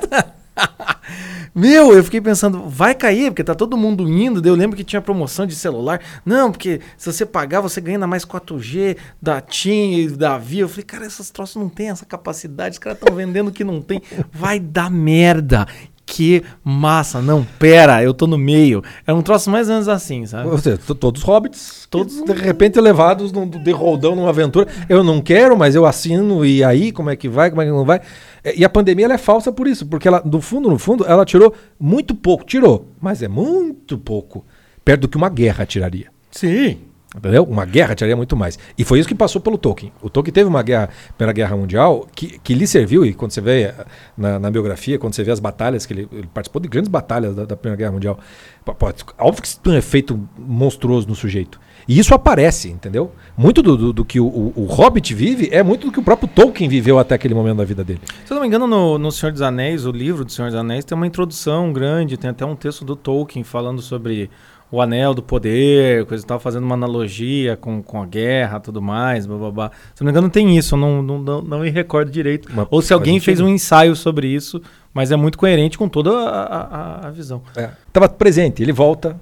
[1.53, 4.45] Meu, eu fiquei pensando, vai cair, porque tá todo mundo indo.
[4.47, 5.99] Eu lembro que tinha promoção de celular.
[6.25, 10.61] Não, porque se você pagar, você ganha ainda mais 4G da TIM e da Via.
[10.63, 13.81] Eu falei, cara, essas troças não tem essa capacidade, os caras estão vendendo que não
[13.81, 14.01] tem.
[14.31, 15.65] Vai dar merda.
[16.03, 17.21] Que massa.
[17.21, 18.83] Não, pera, eu tô no meio.
[19.07, 20.49] É um troço mais ou menos assim, sabe?
[20.49, 24.67] Ou seja, to- todos hobbits, Todos- todos de repente levados num, de roldão numa aventura.
[24.89, 27.71] Eu não quero, mas eu assino, e aí, como é que vai, como é que
[27.71, 28.01] não vai?
[28.43, 31.05] É, E a pandemia ela é falsa por isso, porque ela, no fundo, no fundo,
[31.05, 32.43] ela tirou muito pouco.
[32.43, 34.45] Tirou, mas é muito pouco.
[34.83, 36.07] Perto do que uma guerra tiraria.
[36.31, 36.79] Sim.
[37.15, 37.43] Entendeu?
[37.43, 38.57] Uma guerra tiraria muito mais.
[38.77, 39.91] E foi isso que passou pelo Tolkien.
[40.01, 43.41] O Tolkien teve uma guerra, Primeira Guerra Mundial, que, que lhe serviu, e quando você
[43.41, 43.75] vê eh,
[44.17, 47.35] na, na biografia, quando você vê as batalhas, que ele, ele participou de grandes batalhas
[47.35, 48.17] da, da Primeira Guerra Mundial.
[48.63, 48.73] Pô,
[49.17, 51.59] óbvio que isso tem um efeito monstruoso no sujeito.
[51.85, 53.11] E isso aparece, entendeu?
[53.35, 56.03] Muito do, do, do que o, o, o Hobbit vive é muito do que o
[56.03, 57.99] próprio Tolkien viveu até aquele momento da vida dele.
[58.23, 60.57] Se eu não me engano, no, no Senhor dos Anéis, o livro do Senhor dos
[60.57, 64.29] Anéis, tem uma introdução grande, tem até um texto do Tolkien falando sobre
[64.71, 68.81] o anel do poder, coisa e tal, fazendo uma analogia com, com a guerra tudo
[68.81, 69.71] mais, blá, blá, blá.
[69.93, 72.47] Se eu não me engano, tem isso, eu não, não, não, não me recordo direito.
[72.53, 74.61] Mas Ou se alguém fez um ensaio sobre isso,
[74.93, 77.41] mas é muito coerente com toda a, a- a visão.
[77.87, 79.19] Estava presente, ele volta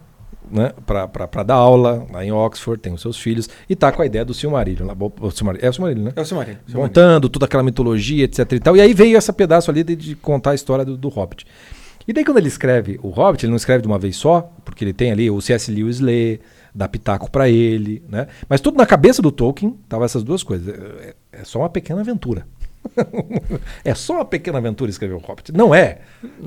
[0.52, 4.06] né, para dar aula lá em Oxford, tem os seus filhos, e tá com a
[4.06, 4.86] ideia do Silmarillion.
[4.88, 6.12] Lá, o Silmarillion é o Silmarillion, né?
[6.16, 6.60] É o Silmarillion.
[6.74, 8.76] montando toda aquela mitologia, etc e tal.
[8.76, 11.45] E aí veio esse pedaço ali de, de contar a história do, do Hobbit.
[12.10, 14.84] E daí quando ele escreve o Hobbit, ele não escreve de uma vez só, porque
[14.84, 15.72] ele tem ali o C.S.
[15.72, 16.39] Lewis lê,
[16.74, 18.26] dá pitaco pra ele, né?
[18.49, 20.76] Mas tudo na cabeça do Tolkien tava essas duas coisas.
[20.76, 22.47] É, é só uma pequena aventura.
[23.86, 25.51] é só uma pequena aventura escrever o Hobbit.
[25.51, 25.99] Não é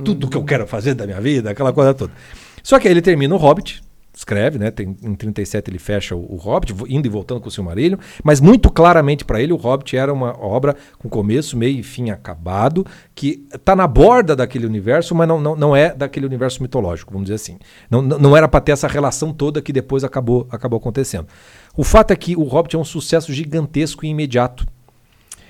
[0.04, 2.12] tudo que eu quero fazer da minha vida, aquela coisa toda.
[2.60, 3.84] Só que aí ele termina o Hobbit,
[4.14, 4.70] escreve, né?
[4.70, 8.40] Tem, em 37 ele fecha o, o Hobbit, indo e voltando com o Silmarillion, mas
[8.40, 12.86] muito claramente para ele o Hobbit era uma obra com começo, meio e fim acabado,
[13.14, 17.26] que está na borda daquele universo, mas não, não, não é daquele universo mitológico, vamos
[17.26, 17.58] dizer assim.
[17.90, 21.26] Não, não, era para ter essa relação toda que depois acabou, acabou acontecendo.
[21.74, 24.66] O fato é que o Hobbit é um sucesso gigantesco e imediato.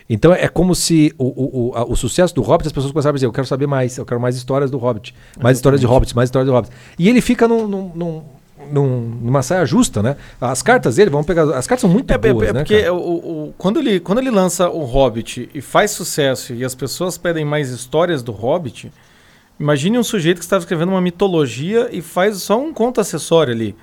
[0.09, 3.15] Então é como se o, o, o, a, o, sucesso do Hobbit, as pessoas começaram
[3.15, 5.55] a dizer, eu quero saber mais, eu quero mais histórias do Hobbit, mais Exatamente.
[5.57, 6.73] histórias de Hobbit, mais histórias do Hobbit.
[6.99, 8.23] E ele fica num, num, num
[8.71, 10.17] num, numa saia justa, né?
[10.41, 11.43] As cartas dele, vamos pegar.
[11.57, 12.61] As cartas são muito é, boas, é, é né?
[12.61, 16.75] Porque o, o, quando, ele, quando ele lança o Hobbit e faz sucesso e as
[16.75, 18.93] pessoas pedem mais histórias do Hobbit,
[19.59, 23.75] imagine um sujeito que estava escrevendo uma mitologia e faz só um conto acessório ali.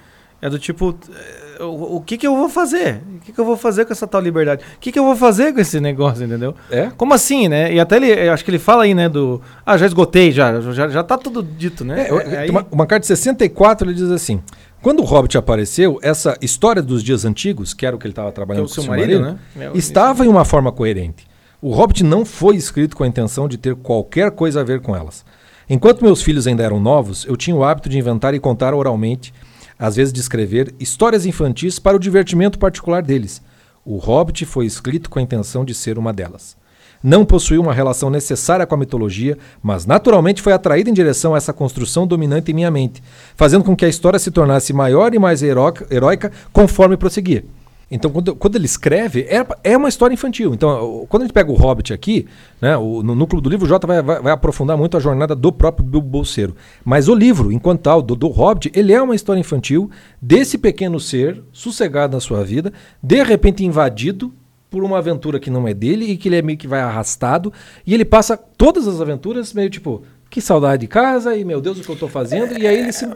[0.42, 3.02] É do tipo, é, o, o que, que eu vou fazer?
[3.16, 4.64] O que, que eu vou fazer com essa tal liberdade?
[4.76, 6.56] O que, que eu vou fazer com esse negócio, entendeu?
[6.70, 6.92] É?
[6.98, 7.74] Como assim, né?
[7.74, 9.42] E até ele, acho que ele fala aí, né, do...
[9.66, 12.08] Ah, já esgotei, já, já, já tá tudo dito, né?
[12.10, 12.50] É, é, aí...
[12.50, 14.42] uma, uma carta de 64, ele diz assim...
[14.82, 18.32] Quando o Hobbit apareceu, essa história dos dias antigos, que era o que ele estava
[18.32, 19.38] trabalhando é o com o marido, né?
[19.58, 21.28] É estava em uma forma coerente.
[21.62, 24.96] O Hobbit não foi escrito com a intenção de ter qualquer coisa a ver com
[24.96, 25.26] elas.
[25.70, 29.34] Enquanto meus filhos ainda eram novos, eu tinha o hábito de inventar e contar oralmente,
[29.80, 33.42] às vezes de escrever, histórias infantis para o divertimento particular deles.
[33.86, 36.60] O Hobbit foi escrito com a intenção de ser uma delas
[37.04, 41.38] não possuía uma relação necessária com a mitologia, mas naturalmente foi atraída em direção a
[41.38, 43.02] essa construção dominante em minha mente,
[43.36, 47.46] fazendo com que a história se tornasse maior e mais heróica conforme prosseguia.
[47.92, 50.54] Então, quando, quando ele escreve, é, é, uma história infantil.
[50.54, 52.28] Então, quando a gente pega o Hobbit aqui,
[52.62, 55.36] né, o, no núcleo do livro, o Jota vai, vai, vai, aprofundar muito a jornada
[55.36, 56.56] do próprio Bilbo Bolseiro.
[56.86, 59.90] Mas o livro, enquanto tal, do, do Hobbit, ele é uma história infantil
[60.22, 62.72] desse pequeno ser, sossegado na sua vida,
[63.02, 64.32] de repente invadido
[64.70, 67.52] por uma aventura que não é dele e que ele é meio que vai arrastado.
[67.88, 71.80] E ele passa todas as aventuras meio tipo, que saudade de casa e meu Deus,
[71.80, 72.56] o que eu estou fazendo.
[72.58, 73.08] E aí ele se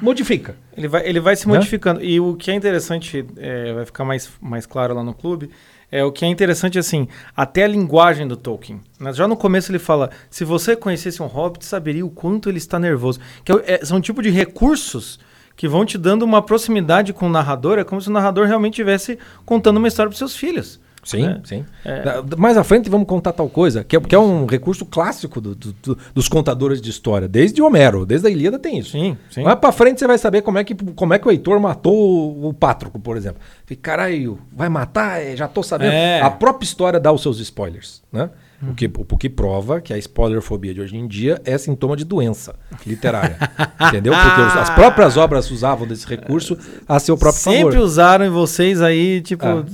[0.00, 0.56] modifica.
[0.76, 1.54] Ele vai, ele vai se né?
[1.54, 2.02] modificando.
[2.02, 5.50] E o que é interessante, é, vai ficar mais, mais claro lá no clube,
[5.90, 8.80] é o que é interessante assim, até a linguagem do Tolkien.
[8.98, 12.58] Mas já no começo ele fala: se você conhecesse um hobbit, saberia o quanto ele
[12.58, 13.20] está nervoso.
[13.44, 15.18] Que é, é são um tipo de recursos
[15.56, 17.78] que vão te dando uma proximidade com o narrador.
[17.78, 20.80] É como se o narrador realmente estivesse contando uma história para seus filhos.
[21.02, 21.40] Sim, né?
[21.44, 21.64] sim.
[21.84, 22.02] É.
[22.36, 25.54] Mais à frente vamos contar tal coisa, que é, que é um recurso clássico do,
[25.54, 27.26] do, do, dos contadores de história.
[27.26, 28.92] Desde Homero, desde a Ilíada tem isso.
[28.92, 29.42] Sim, sim.
[29.42, 32.48] Mais pra frente você vai saber como é que, como é que o Heitor matou
[32.48, 33.40] o Pátroco, por exemplo.
[33.80, 35.22] Caralho, vai matar?
[35.22, 35.92] É, já tô sabendo.
[35.92, 36.20] É.
[36.20, 38.30] A própria história dá os seus spoilers, né?
[38.62, 38.72] Hum.
[38.72, 42.04] O, que, o que prova que a spoilerfobia de hoje em dia é sintoma de
[42.04, 42.54] doença
[42.86, 43.38] literária.
[43.88, 44.12] entendeu?
[44.12, 47.72] Porque os, as próprias obras usavam desse recurso a seu próprio Sempre favor.
[47.72, 49.46] Sempre usaram em vocês aí, tipo...
[49.46, 49.64] Ah.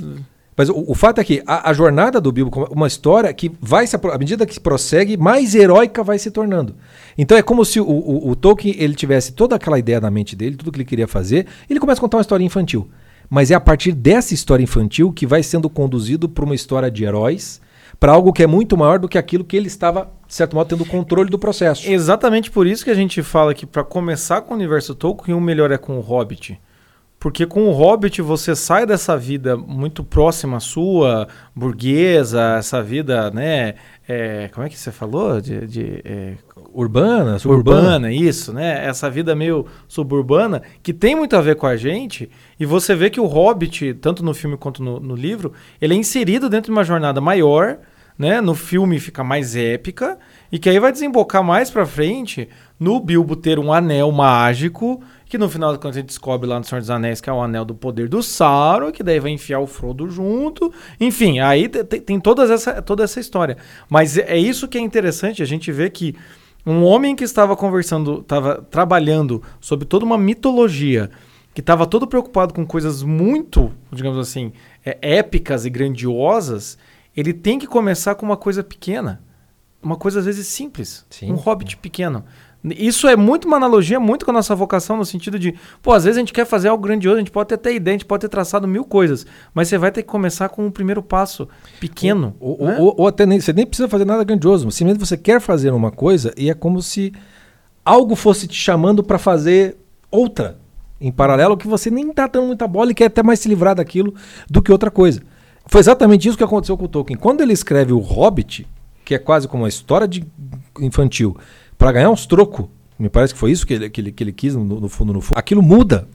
[0.57, 3.87] Mas o, o, fato é que a, a, jornada do Bilbo uma história que vai
[3.87, 6.75] se, à medida que se prossegue, mais heróica vai se tornando.
[7.19, 10.35] Então é como se o, o, o, Tolkien ele tivesse toda aquela ideia na mente
[10.35, 12.89] dele, tudo que ele queria fazer, e ele começa a contar uma história infantil.
[13.29, 17.05] Mas é a partir dessa história infantil que vai sendo conduzido para uma história de
[17.05, 17.61] heróis,
[18.01, 20.69] para algo que é muito maior do que aquilo que ele estava, de certo modo,
[20.69, 21.91] tendo controle do processo.
[21.91, 25.41] Exatamente por isso que a gente fala que para começar com o universo Tolkien, o
[25.41, 26.59] melhor é com o Hobbit.
[27.27, 33.75] Porque com o Hobbit você sai dessa vida muito próxima sua, burguesa, essa vida, né?
[34.09, 35.41] É, como é que você falou?
[35.41, 36.35] De, de é,
[36.73, 37.81] urbana, suburbana.
[37.81, 38.87] Urbana, isso, né?
[38.87, 42.31] Essa vida meio suburbana, que tem muito a ver com a gente.
[42.61, 45.97] E você vê que o Hobbit, tanto no filme quanto no, no livro, ele é
[45.97, 47.79] inserido dentro de uma jornada maior,
[48.17, 48.41] né?
[48.41, 50.17] No filme fica mais épica.
[50.53, 52.49] E que aí vai desembocar mais pra frente
[52.79, 56.65] no Bilbo ter um anel mágico que no final, quando a gente descobre lá no
[56.65, 59.59] Senhor dos Anéis que é o anel do poder do Sauron, que daí vai enfiar
[59.59, 60.73] o Frodo junto.
[61.01, 63.57] Enfim, aí tem, todas essa, toda essa história.
[63.89, 66.15] Mas é, é isso que é interessante, a gente vê que
[66.65, 71.11] um homem que estava conversando, estava trabalhando sobre toda uma mitologia,
[71.55, 74.53] que estava todo preocupado com coisas muito, digamos assim,
[74.85, 76.79] é, épicas e grandiosas,
[77.17, 79.23] ele tem que começar com uma coisa pequena.
[79.83, 81.07] Uma coisa às vezes simples.
[81.09, 81.33] Sim.
[81.33, 82.25] Um hobbit pequeno.
[82.75, 86.05] Isso é muito uma analogia muito com a nossa vocação, no sentido de, pô, às
[86.05, 88.07] vezes a gente quer fazer algo grandioso, a gente pode ter até ideia, a gente
[88.07, 91.49] pode ter traçado mil coisas, mas você vai ter que começar com um primeiro passo
[91.79, 92.35] pequeno.
[92.41, 92.77] Ou, né?
[92.79, 95.91] ou, ou até nem, você nem precisa fazer nada grandioso, simplesmente você quer fazer uma
[95.91, 97.13] coisa e é como se
[97.85, 99.77] algo fosse te chamando para fazer
[100.11, 100.59] outra
[101.01, 103.75] em paralelo que você nem tá dando muita bola e quer até mais se livrar
[103.75, 104.15] daquilo
[104.51, 105.23] do que outra coisa.
[105.67, 107.19] Foi exatamente isso que aconteceu com o Tolkien.
[107.19, 108.67] Quando ele escreve o Hobbit,
[109.05, 110.25] que é quase como uma história de
[110.81, 111.37] infantil,
[111.79, 112.67] para ganhar uns trocos.
[112.99, 115.13] Me parece que foi isso que ele, que ele, que ele quis no, no, fundo,
[115.13, 115.39] no fundo.
[115.39, 116.09] Aquilo muda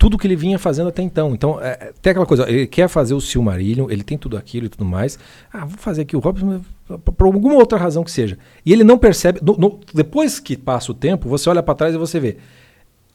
[0.00, 1.34] tudo que ele vinha fazendo até então.
[1.34, 4.68] Então, é, tem aquela coisa, ele quer fazer o Silmarillion, ele tem tudo aquilo e
[4.70, 5.18] tudo mais.
[5.52, 6.62] Ah, vou fazer aqui o Hobbit
[6.98, 8.38] por alguma outra razão que seja.
[8.64, 9.40] E ele não percebe.
[9.42, 12.38] No, no, depois que passa o tempo, você olha para trás e você vê.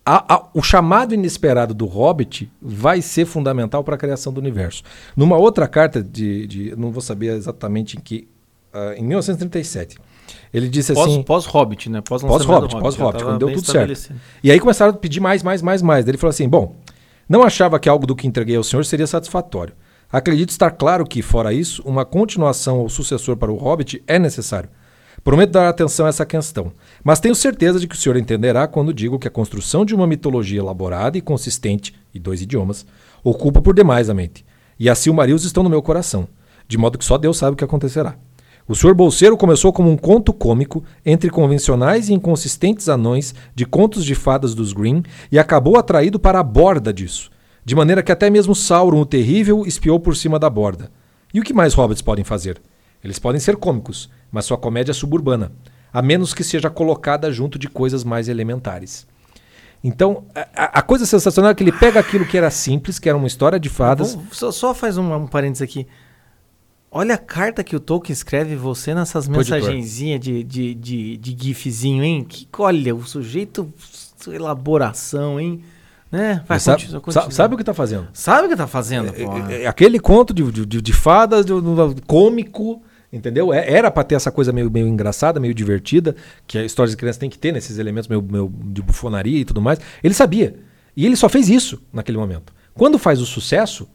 [0.06, 4.84] A, a, o chamado inesperado do Hobbit vai ser fundamental para a criação do universo.
[5.18, 8.28] Numa outra carta de, de não vou saber exatamente em que,
[8.72, 9.98] uh, em 1937,
[10.54, 11.24] ele disse pós, assim.
[11.24, 12.02] Pós-Hobbit, né?
[12.02, 14.14] Pós-Hobbit, pós-Hobbit, quando deu tudo certo.
[14.44, 16.08] E aí começaram a pedir mais, mais, mais, mais.
[16.08, 16.76] Ele falou assim: bom,
[17.28, 19.74] não achava que algo do que entreguei ao senhor seria satisfatório.
[20.12, 24.70] Acredito estar claro que, fora isso, uma continuação ou sucessor para o Hobbit é necessário.
[25.24, 26.72] Prometo dar atenção a essa questão,
[27.04, 30.06] mas tenho certeza de que o senhor entenderá quando digo que a construção de uma
[30.06, 32.86] mitologia elaborada e consistente, e dois idiomas,
[33.24, 34.46] ocupa por demais a mente.
[34.80, 36.28] E assim o Marius estão no meu coração,
[36.68, 38.16] de modo que só Deus sabe o que acontecerá.
[38.68, 38.96] O Sr.
[38.96, 44.56] Bolseiro começou como um conto cômico entre convencionais e inconsistentes anões de contos de fadas
[44.56, 47.30] dos Green e acabou atraído para a borda disso,
[47.64, 50.90] de maneira que até mesmo Sauron o Terrível espiou por cima da borda.
[51.32, 52.60] E o que mais hobbits podem fazer?
[53.04, 55.52] Eles podem ser cômicos, mas sua comédia é suburbana,
[55.94, 59.06] a menos que seja colocada junto de coisas mais elementares.
[59.84, 60.24] Então,
[60.56, 63.28] a, a, coisa sensacional é que ele pega aquilo que era simples, que era uma
[63.28, 64.18] história de fadas.
[64.32, 65.86] Só, só faz um, um parênteses aqui.
[66.98, 72.02] Olha a carta que o Tolkien escreve você nessas mensagenzinhas de, de, de, de, gifzinho,
[72.02, 72.24] hein?
[72.24, 73.70] Que, olha, o sujeito,
[74.26, 75.62] elaboração, hein?
[76.10, 76.42] Né?
[76.48, 77.32] Vai, sabe, continua, continua.
[77.32, 78.08] sabe, o que está fazendo?
[78.14, 81.52] Sabe o que está fazendo, é, é, é, Aquele conto de, de, de fadas, de,
[81.54, 82.82] de, cômico,
[83.12, 83.54] entendeu?
[83.54, 86.16] É, era para ter essa coisa meio, meio engraçada, meio divertida,
[86.48, 89.44] que a história de criança tem que ter nesses elementos meio, meio de bufonaria e
[89.44, 89.82] tudo mais.
[90.02, 90.56] Ele sabia.
[90.96, 92.54] E ele só fez isso naquele momento.
[92.74, 93.86] Quando faz o sucesso,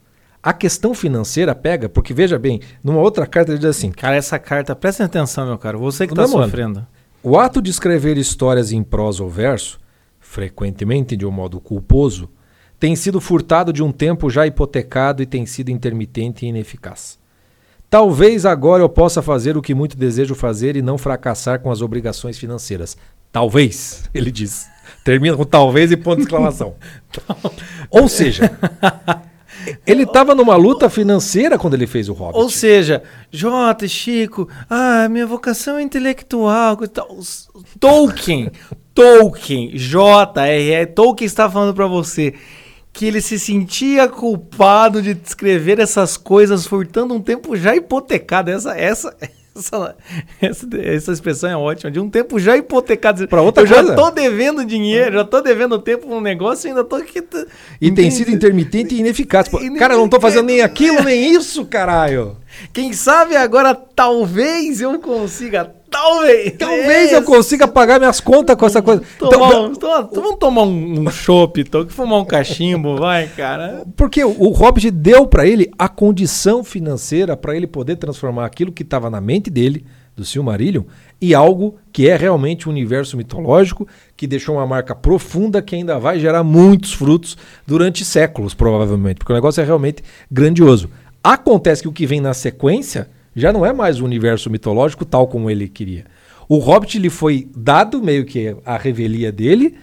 [0.42, 4.38] a questão financeira pega, porque veja bem, numa outra carta ele diz assim: Cara, essa
[4.38, 6.86] carta, presta atenção, meu caro, você que está sofrendo.
[7.22, 9.78] O ato de escrever histórias em prosa ou verso,
[10.18, 12.30] frequentemente de um modo culposo,
[12.78, 17.18] tem sido furtado de um tempo já hipotecado e tem sido intermitente e ineficaz.
[17.90, 21.82] Talvez agora eu possa fazer o que muito desejo fazer e não fracassar com as
[21.82, 22.96] obrigações financeiras.
[23.30, 24.66] Talvez, ele diz.
[25.04, 26.76] Termina com talvez e ponto de exclamação.
[27.90, 28.50] Ou seja,
[29.86, 32.38] ele estava numa luta financeira quando ele fez o Hobbit.
[32.38, 36.78] Ou seja, Jota, Chico, ah, minha vocação é intelectual.
[37.78, 38.50] Tolkien,
[38.94, 40.86] Tolkien, J.R.R.
[40.86, 42.34] Tolkien está falando para você
[42.92, 48.50] que ele se sentia culpado de escrever essas coisas furtando um tempo já hipotecado.
[48.50, 49.16] Essa, essa,
[49.56, 49.96] essa,
[50.40, 51.90] essa, essa, expressão é ótima.
[51.90, 53.26] De um tempo já hipotecado.
[53.26, 53.88] Para outra eu coisa.
[53.88, 57.22] já tô devendo dinheiro, já tô devendo tempo no negócio e ainda tô aqui.
[57.80, 59.48] E tem sido intermitente e ineficaz.
[59.48, 62.36] Pô, cara, eu não tô fazendo nem aquilo, nem isso, caralho.
[62.72, 66.54] Quem sabe agora talvez eu consiga Talvez.
[66.56, 69.02] Talvez eu consiga pagar minhas contas com essa coisa.
[69.18, 73.26] Tomar então, um, toma, vamos tomar um, um chopp, então, que fumar um cachimbo, vai,
[73.28, 73.84] cara.
[73.96, 78.70] Porque o, o Hobbit deu para ele a condição financeira para ele poder transformar aquilo
[78.70, 79.84] que estava na mente dele,
[80.16, 80.82] do Silmarillion,
[81.20, 85.98] em algo que é realmente um universo mitológico, que deixou uma marca profunda que ainda
[85.98, 87.36] vai gerar muitos frutos
[87.66, 90.90] durante séculos, provavelmente, porque o negócio é realmente grandioso.
[91.22, 95.26] Acontece que o que vem na sequência já não é mais o universo mitológico tal
[95.26, 96.06] como ele queria.
[96.48, 99.76] O Hobbit lhe foi dado meio que a revelia dele,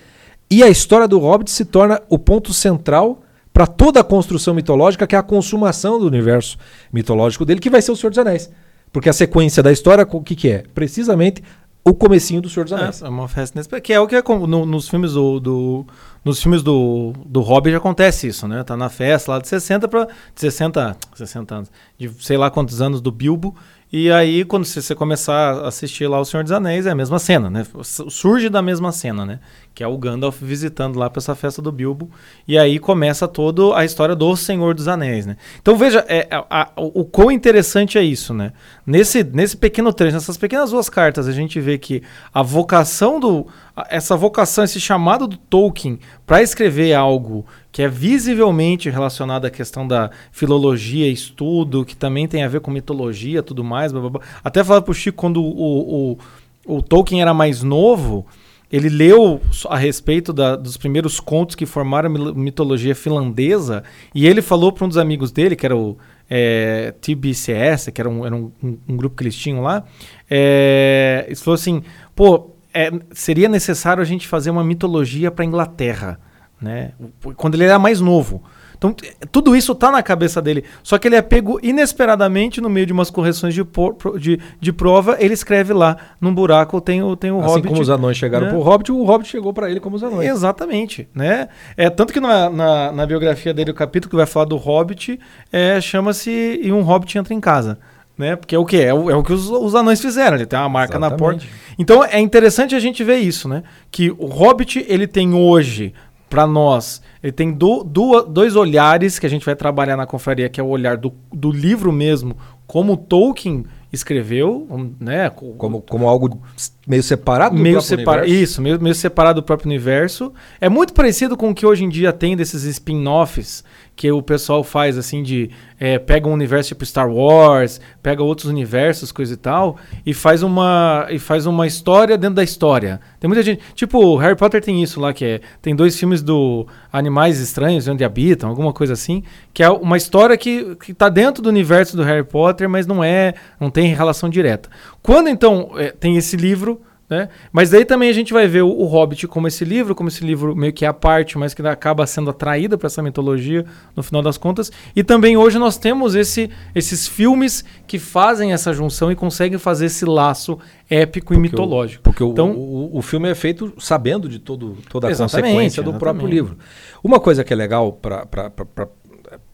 [0.49, 3.21] e a história do Hobbit se torna o ponto central
[3.53, 6.57] para toda a construção mitológica, que é a consumação do universo
[6.93, 8.51] mitológico dele, que vai ser o Senhor dos Anéis.
[8.91, 10.63] Porque a sequência da história, o que, que é?
[10.73, 11.43] Precisamente
[11.83, 13.01] o comecinho do Senhor dos Anéis.
[13.01, 13.69] É, é uma festa nesse...
[13.81, 15.87] Que é o que é no, nos filmes do, do,
[16.27, 18.63] nos filmes do, do Hobbit acontece isso, né?
[18.63, 23.01] Tá na festa lá de 60 para 60, 60 anos, de sei lá quantos anos
[23.01, 23.55] do Bilbo
[23.91, 27.19] e aí, quando você começar a assistir lá O Senhor dos Anéis, é a mesma
[27.19, 27.65] cena, né?
[27.83, 29.39] Surge da mesma cena, né?
[29.73, 32.11] Que é o Gandalf visitando lá para essa festa do Bilbo.
[32.45, 35.37] E aí começa toda a história do Senhor dos Anéis, né?
[35.61, 38.51] Então veja, é, a, a, o quão interessante é isso, né?
[38.85, 42.03] Nesse, nesse pequeno trecho, nessas pequenas duas cartas, a gente vê que
[42.33, 43.47] a vocação do.
[43.89, 49.87] Essa vocação, esse chamado do Tolkien para escrever algo que é visivelmente relacionado à questão
[49.87, 53.91] da filologia, estudo, que também tem a ver com mitologia tudo mais.
[53.91, 54.21] Blá, blá, blá.
[54.43, 56.17] Até falar pro Chico, quando o, o,
[56.65, 58.25] o, Tolkien era mais novo,
[58.71, 64.41] ele leu a respeito da, dos primeiros contos que formaram a mitologia finlandesa, e ele
[64.41, 65.95] falou para um dos amigos dele, que era o
[66.27, 69.83] é, TBCS, que era, um, era um, um, um, grupo que eles tinham lá,
[70.27, 71.83] é, ele falou assim,
[72.15, 76.19] pô, é, seria necessário a gente fazer uma mitologia para Inglaterra
[76.59, 76.91] né?
[77.35, 78.41] Quando ele era mais novo.
[78.75, 78.95] Então,
[79.31, 80.63] tudo isso tá na cabeça dele.
[80.81, 84.73] Só que ele é pego inesperadamente no meio de umas correções de, por- de, de
[84.73, 85.17] prova.
[85.19, 87.67] Ele escreve lá, num buraco tem o, tem o Assim Hobbit.
[87.69, 88.51] como os anões chegaram né?
[88.51, 90.27] pro Hobbit, o Hobbit chegou pra ele como os anões.
[90.29, 91.47] Exatamente, né?
[91.75, 95.19] É tanto que na, na, na biografia dele, o capítulo que vai falar do Hobbit
[95.51, 97.77] é, chama-se E um Hobbit entra em casa,
[98.17, 98.35] né?
[98.35, 100.35] Porque é o que é, o- é o que os, os anões fizeram.
[100.37, 101.43] Ele tem uma marca na porta.
[101.43, 101.75] Exatamente.
[101.77, 103.63] Então é interessante a gente ver isso, né?
[103.91, 105.93] Que o Hobbit ele tem hoje
[106.29, 110.49] para nós, ele tem do- do- dois olhares que a gente vai trabalhar na confraria,
[110.49, 114.67] que é o olhar do, do livro mesmo, como Tolkien escreveu,
[114.99, 115.29] né?
[115.29, 116.41] co- Como, como algo
[116.87, 118.23] meio separado do meio próprio separado.
[118.23, 118.43] universo.
[118.43, 120.33] Isso, meio, meio separado do próprio universo.
[120.61, 123.63] É muito parecido com o que hoje em dia tem desses spin-offs
[123.97, 128.47] que o pessoal faz assim de é, pega um universo tipo Star Wars, pega outros
[128.47, 133.01] universos, coisa e tal, e faz uma e faz uma história dentro da história.
[133.19, 136.21] Tem muita gente, tipo, o Harry Potter tem isso lá que é, tem dois filmes
[136.21, 141.09] do Animais Estranhos onde habitam, alguma coisa assim, que é uma história que que tá
[141.09, 144.69] dentro do universo do Harry Potter, mas não é, não tem relação direta.
[145.07, 147.29] Quando então é, tem esse livro né?
[147.53, 150.25] Mas daí também a gente vai ver o, o Hobbit como esse livro, como esse
[150.25, 153.63] livro meio que é a parte, mas que acaba sendo atraída para essa mitologia
[153.95, 154.71] no final das contas.
[154.93, 159.85] E também hoje nós temos esse, esses filmes que fazem essa junção e conseguem fazer
[159.85, 162.03] esse laço épico e mitológico.
[162.03, 165.93] Porque o, Então- o, o filme é feito sabendo de todo, toda a consequência do
[165.93, 166.33] próprio exatamente.
[166.33, 166.57] livro.
[167.01, 168.27] Uma coisa que é legal pra-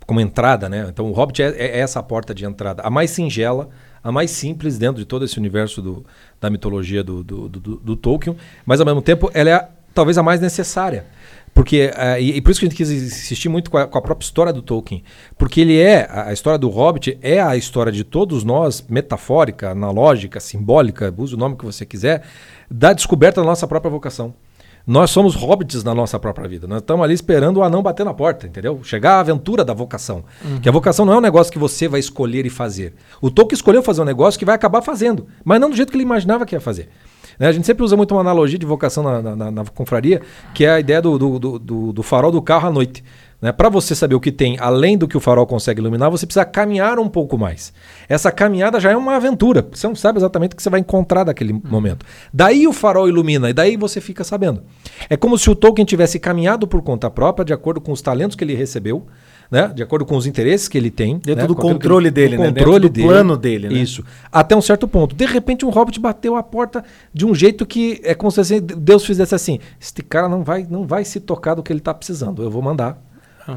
[0.06, 0.88] como entrada, né?
[0.90, 3.70] Então o Hobbit é, é essa porta de entrada, a mais singela,
[4.04, 6.06] a mais simples dentro de todo esse universo do-
[6.42, 8.36] da mitologia do, do, do- do- Tolkien,
[8.66, 11.06] mas ao mesmo tempo ela é a- talvez a mais necessária.
[11.54, 13.96] Porque, eh, e, e por isso que a gente quis insistir muito com a, com
[13.96, 15.04] a própria história do Tolkien.
[15.38, 20.40] Porque ele é, a história do Hobbit é a história de todos nós, metafórica, analógica,
[20.40, 22.24] simbólica, use o nome que você quiser,
[22.72, 24.34] da descoberta da nossa própria vocação.
[24.86, 26.68] Nós somos hobbits na nossa própria vida.
[26.68, 28.82] Nós estamos ali esperando o anão bater na porta, entendeu?
[28.84, 30.26] Chegar à aventura da vocação.
[30.62, 32.94] Que a vocação não é um negócio que você vai escolher e fazer.
[33.22, 35.96] O Tolkien escolheu fazer um negócio que vai acabar fazendo, mas não do jeito que
[35.96, 36.90] ele imaginava que ia fazer.
[37.40, 37.48] Né?
[37.48, 40.22] A gente sempre usa muito uma analogia de vocação na, na- na- na confraria,
[40.54, 43.04] que é a ideia do- do- do- do farol do carro à noite.
[43.44, 43.52] Né?
[43.52, 46.46] Para você saber o que tem além do que o farol consegue iluminar, você precisa
[46.46, 47.74] caminhar um pouco mais.
[48.08, 49.68] Essa caminhada já é uma aventura.
[49.70, 52.06] Você não sabe exatamente o que você vai encontrar daquele momento.
[52.34, 54.64] Daí o farol ilumina e daí você fica sabendo.
[55.10, 58.38] É como se o Tolkien tivesse caminhado por conta própria, de acordo com os talentos
[58.38, 59.06] que ele recebeu,
[59.52, 59.74] né?
[59.76, 61.18] de acordo com os interesses que ele tem.
[61.18, 61.48] Dentro né?
[61.48, 62.48] do controle ele- dele, do né?
[62.48, 63.76] controle Dentro do plano dele, né?
[63.76, 64.06] Isso.
[64.32, 65.14] Até um certo ponto.
[65.14, 66.82] De repente, um hobbit bateu a porta
[67.14, 70.66] de um jeito que é como se assim, Deus fizesse assim: este cara não vai,
[70.70, 72.42] não vai se tocar do que ele está precisando.
[72.42, 73.12] Eu vou mandar.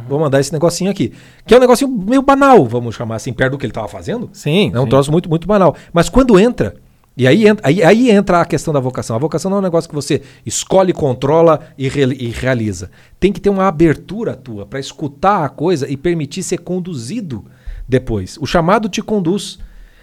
[0.09, 1.13] Vou mandar esse negocinho aqui.
[1.47, 4.29] Que é um negocinho meio banal, vamos chamar assim, perto do que ele estava fazendo.
[4.33, 4.71] Sim.
[4.75, 4.89] É um sim.
[4.89, 5.77] troço muito, muito banal.
[5.93, 6.75] Mas quando entra,
[7.17, 9.15] e aí, entra- aí, aí entra a questão da vocação.
[9.17, 12.91] A vocação não é um negócio que você escolhe, controla e, re- e realiza.
[13.19, 17.45] Tem que ter uma abertura tua para escutar a coisa e permitir ser conduzido
[17.89, 18.37] depois.
[18.41, 19.59] O chamado te conduz.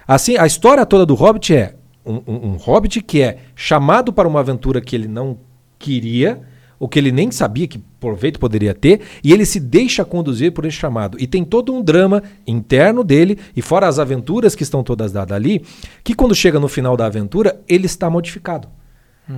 [0.08, 1.76] Assim, a história toda do Hobbit é
[2.06, 5.38] um, um- um Hobbit que é chamado para uma aventura que ele não
[5.78, 6.42] queria,
[6.80, 10.66] ou que ele nem sabia que proveito poderia ter, e ele se deixa conduzir por
[10.66, 11.18] esse chamado.
[11.20, 15.36] E tem todo um drama interno dele, e fora as aventuras que estão todas dadas
[15.36, 15.64] ali,
[16.04, 18.68] que quando chega no final da aventura, ele está modificado.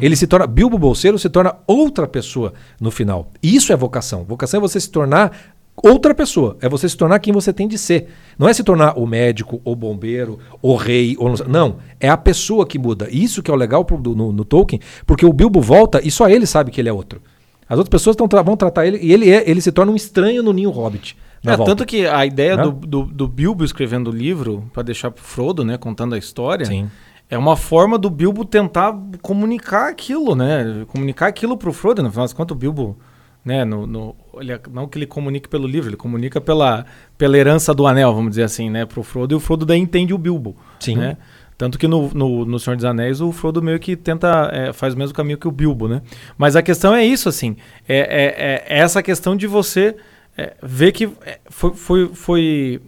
[0.01, 0.47] Ele se torna.
[0.47, 3.31] Bilbo Bolseiro se torna outra pessoa no final.
[3.41, 4.23] E isso é vocação.
[4.23, 5.31] Vocação é você se tornar
[5.75, 6.57] outra pessoa.
[6.59, 8.07] É você se tornar quem você tem de ser.
[8.37, 11.15] Não é se tornar o médico, o bombeiro, o rei.
[11.19, 11.75] Ou não, não.
[11.99, 13.07] É a pessoa que muda.
[13.11, 16.27] Isso que é o legal pro- no, no Tolkien, porque o Bilbo volta e só
[16.27, 17.21] ele sabe que ele é outro.
[17.67, 20.43] As outras pessoas tão vão tratar ele e ele, é, ele se torna um estranho
[20.43, 21.17] no ninho hobbit.
[21.43, 25.23] É, tanto que a ideia do, do, do Bilbo escrevendo o livro, para deixar pro
[25.23, 26.89] Frodo, né, contando a história, Sim.
[27.29, 30.85] é uma forma do Bilbo tentar comunicar aquilo, né?
[30.87, 32.01] Comunicar aquilo pro Frodo.
[32.01, 32.97] No final das contas, o Bilbo,
[33.43, 36.83] né, no, no- ele- não que ele comunique pelo livro, ele comunica pela,
[37.15, 40.13] pela herança do anel, vamos dizer assim, né, pro Frodo, e o Frodo daí entende
[40.15, 40.55] o Bilbo.
[40.79, 40.95] Sim.
[40.97, 41.15] Né?
[41.57, 44.93] Tanto que no, no, no Senhor dos Anéis o Frodo meio que tenta, é, faz
[44.93, 46.01] o mesmo caminho que o Bilbo, né?
[46.37, 47.55] Mas a questão é isso, assim,
[47.87, 49.95] é, é- é essa questão de você
[50.37, 51.73] é, ver que é, foi...
[51.73, 52.81] foi, foi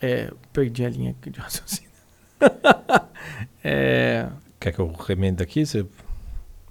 [0.00, 1.90] é, perdi a linha aqui de raciocínio.
[3.64, 4.26] é,
[4.60, 5.66] Quer que eu remende aqui?
[5.66, 5.84] Você...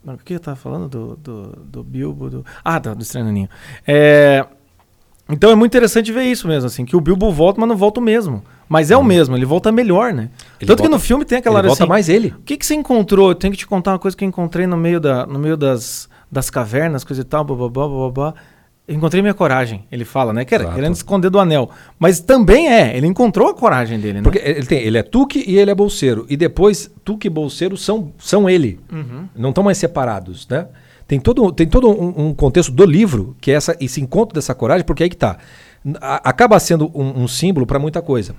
[0.03, 2.29] não, o que eu tava falando do, do, do Bilbo?
[2.29, 2.45] Do...
[2.63, 3.49] Ah, tá, do Estranho Ninho.
[3.86, 4.45] É,
[5.29, 7.99] então é muito interessante ver isso mesmo, assim, que o Bilbo volta, mas não volta
[7.99, 8.41] o mesmo.
[8.68, 10.30] Mas é o mesmo, ele volta melhor, né?
[10.59, 12.30] Ele Tanto que volta- no filme tem aquela Ele hora volta assim, mais ele.
[12.30, 13.30] o que, que você encontrou?
[13.30, 15.55] Eu tenho que te contar uma coisa que eu encontrei no meio, da, no meio
[15.55, 18.34] das, das cavernas, coisa e tal, bababá, bababá.
[18.88, 20.45] Eu encontrei minha coragem, ele fala, né?
[20.45, 21.70] Que era querendo esconder do anel.
[21.97, 24.22] Mas também é, ele encontrou a coragem dele, né?
[24.22, 26.26] Porque ele, tem, ele é Tuque e ele é Bolseiro.
[26.30, 28.80] E depois, Tuque e Bolseiro são, são ele.
[28.91, 29.28] Uhum.
[29.36, 30.68] Não estão mais separados, né?
[31.07, 34.53] Tem todo, tem todo um, um contexto do livro, que é essa, esse encontro dessa
[34.55, 35.38] coragem, porque aí que tá.
[36.01, 38.36] A- acaba sendo um, um símbolo para muita coisa.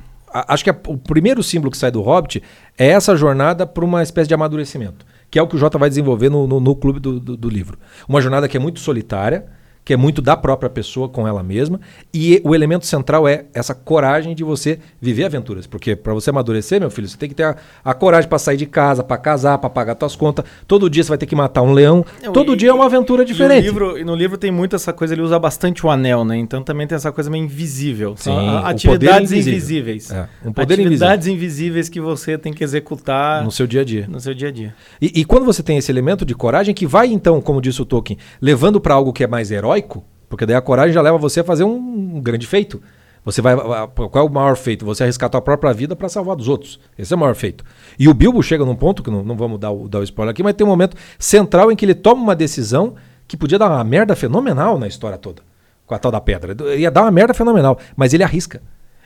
[0.49, 2.43] Acho que a- o primeiro símbolo que sai do Hobbit
[2.77, 5.89] é essa jornada para uma espécie de amadurecimento, que é o que o Jota vai
[5.89, 7.79] desenvolver no, no, no clube do, do- do livro.
[8.09, 9.47] Uma jornada que é muito solitária,
[9.87, 11.81] que é muito da própria pessoa com ela mesma,
[12.13, 16.81] e o elemento central é essa coragem de você viver aventuras, porque para você amadurecer,
[16.81, 19.59] meu filho, você tem que ter a, a coragem para sair de casa, para casar,
[19.59, 20.45] para pagar suas contas.
[20.67, 22.05] Todo dia você vai ter que matar um leão.
[22.21, 23.59] É, Todo e- dia é uma aventura E diferente.
[23.65, 26.37] no livro, e no livro tem muito essa coisa, ele usa bastante o anel, né?
[26.37, 28.17] Então também tem essa coisa meio invisível.
[28.17, 28.33] Sim,
[28.65, 29.53] atividades invisível.
[29.55, 30.11] invisíveis.
[30.11, 34.07] É, um poder atividades invisíveis que você tem que executar no seu dia a dia.
[34.09, 34.75] no seu dia a dia.
[35.01, 37.85] E, e quando você tem esse elemento de coragem que vai então, como disse o
[37.85, 41.41] Tolkien, levando para algo que é mais heróico, porque daí a coragem já leva você
[41.41, 42.83] a fazer um, um grande feito.
[43.25, 44.85] Você vai qual é o maior feito?
[44.85, 46.79] Você arriscar a tua própria vida para salvar dos outros.
[46.97, 47.65] Esse é o maior feito.
[47.99, 50.31] E o Bilbo chega num ponto que não, não vamos dar o, dar o spoiler
[50.31, 52.95] aqui, mas tem um momento central em que ele toma uma decisão
[53.27, 55.43] que podia dar uma merda fenomenal na história toda,
[55.85, 56.55] com a tal da pedra.
[56.77, 58.63] Ia dar uma merda fenomenal, mas ele arrisca.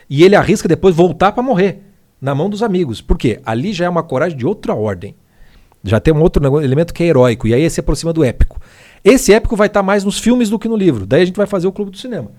[0.07, 1.81] E ele arrisca depois voltar para morrer
[2.21, 3.01] na mão dos amigos.
[3.01, 3.39] Por quê?
[3.43, 5.15] Ali já é uma coragem de outra ordem.
[5.83, 8.61] Já tem um outro elemento que é heróico, e aí se aproxima do épico.
[9.03, 11.05] Esse épico vai estar mais nos filmes do que no livro.
[11.05, 12.31] Daí a gente vai fazer o clube do cinema.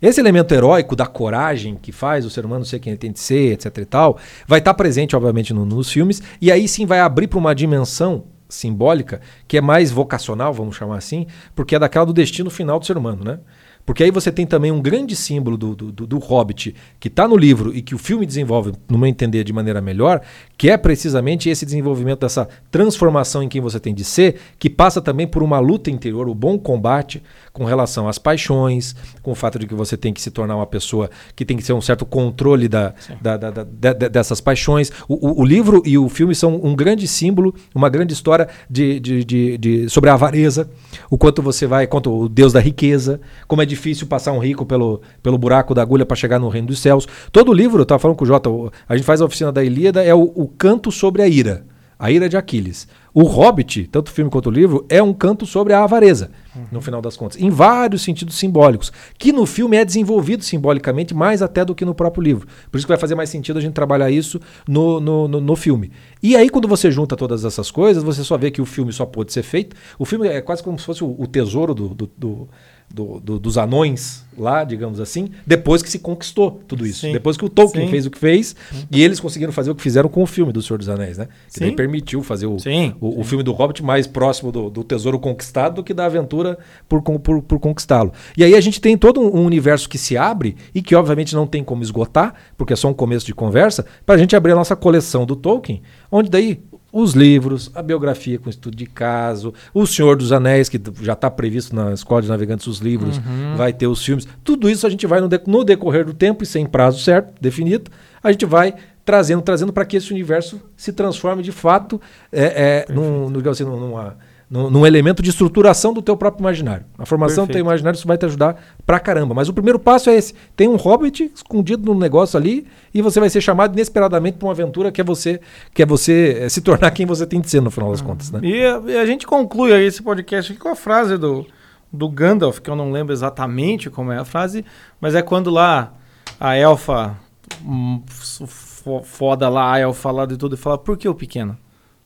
[0.00, 3.20] Esse elemento heróico da coragem que faz o ser humano ser quem ele tem de
[3.20, 4.18] ser, etc e tal,
[4.48, 8.24] vai estar presente, obviamente, no- nos filmes, e aí sim vai abrir para uma dimensão
[8.48, 12.84] simbólica que é mais vocacional, vamos chamar assim, porque é daquela do destino final do
[12.86, 13.38] ser humano, né?
[13.84, 17.26] Porque aí você tem também um grande símbolo do, do, do- do Hobbit que está
[17.26, 20.20] no livro e que o filme desenvolve, no meu entender, de maneira melhor,
[20.56, 25.00] que é precisamente esse desenvolvimento dessa transformação em quem você tem de ser, que passa
[25.00, 27.22] também por uma luta interior, o bom combate
[27.52, 30.66] com relação às paixões, com o fato de que você tem que se tornar uma
[30.66, 34.40] pessoa que tem que ter um certo controle da, da- da- da- de- de- dessas
[34.40, 34.90] paixões.
[35.08, 38.98] O, o- o livro e o filme são um grande símbolo, uma grande história de,
[39.00, 40.70] de- de- de- sobre a avareza,
[41.10, 44.64] o quanto você vai, quanto o Deus da riqueza, como é difícil passar um rico
[44.66, 47.06] pelo, pelo buraco da agulha para chegar no reino dos céus.
[47.30, 48.50] Todo o livro, eu estava falando com o Jota,
[48.88, 51.64] a gente faz a oficina da Ilíada, é o, o canto sobre a ira.
[51.98, 52.88] A ira de Aquiles.
[53.14, 56.32] O Hobbit, tanto o filme quanto o livro, é um canto sobre a avareza,
[56.72, 61.42] no final das contas, em vários sentidos simbólicos, que no filme é desenvolvido simbolicamente mais
[61.42, 62.48] até do que no próprio livro.
[62.72, 65.54] Por isso que vai fazer mais sentido a gente trabalhar isso no, no, no, no
[65.54, 65.92] filme.
[66.20, 69.06] E aí, quando você junta todas essas coisas, você só vê que o filme só
[69.06, 69.76] pôde ser feito.
[69.96, 72.48] O filme é quase como se fosse o, o tesouro do, do- do-
[72.92, 77.00] do- do- dos anões lá, digamos assim, depois que se conquistou tudo isso.
[77.00, 77.12] Sim.
[77.12, 77.90] Depois que o Tolkien Sim.
[77.90, 78.56] fez o que fez,
[78.90, 81.28] e eles conseguiram fazer o que fizeram com o filme do Senhor dos Anéis, né?
[81.52, 81.76] Que daí Sim.
[81.76, 82.56] permitiu fazer o,
[83.00, 86.58] o, o filme do Hobbit mais próximo do, do tesouro conquistado do que da aventura
[86.88, 88.12] por, por, por conquistá-lo.
[88.36, 91.46] E aí a gente tem todo um universo que se abre e que obviamente não
[91.46, 94.56] tem como esgotar, porque é só um começo de conversa, para a gente abrir a
[94.56, 96.62] nossa coleção do Tolkien, onde daí
[96.92, 101.30] os livros, a biografia com estudo de caso, o Senhor dos Anéis, que já está
[101.30, 103.18] previsto na Escola de Navegantes os livros,
[103.56, 104.28] vai ter os filmes.
[104.44, 107.32] Tudo isso a gente vai no, de- no decorrer do tempo e sem prazo certo,
[107.40, 107.90] definido,
[108.22, 108.74] a gente vai
[109.04, 113.64] trazendo, trazendo para que esse universo se transforme de fato é, é, num, no- assim,
[113.64, 114.16] num- numa,
[114.52, 116.84] num, num elemento de estruturação do teu próprio imaginário.
[116.98, 117.66] A formação do teu Perfeito.
[117.66, 119.34] imaginário isso vai te ajudar pra caramba.
[119.34, 120.34] Mas o primeiro passo é esse.
[120.54, 124.52] Tem um hobbit escondido no negócio ali e você vai ser chamado inesperadamente para uma
[124.52, 125.40] aventura que é você,
[125.72, 128.30] que é você eh, se tornar quem você tem de ser no final das contas,
[128.30, 128.40] né?
[128.42, 131.46] E, a- e a gente conclui aí esse podcast aqui com a frase do,
[131.90, 134.64] do Gandalf, que eu não lembro exatamente como é a frase,
[135.00, 135.94] mas é quando lá
[136.38, 137.16] a elfa
[137.64, 141.56] hum, fo- foda lá, a elfa lá de tudo, e fala, por que o pequeno?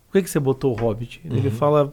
[0.06, 1.20] Por que, que você botou o Hobbit?
[1.24, 1.54] Ele Uhum.
[1.54, 1.92] fala,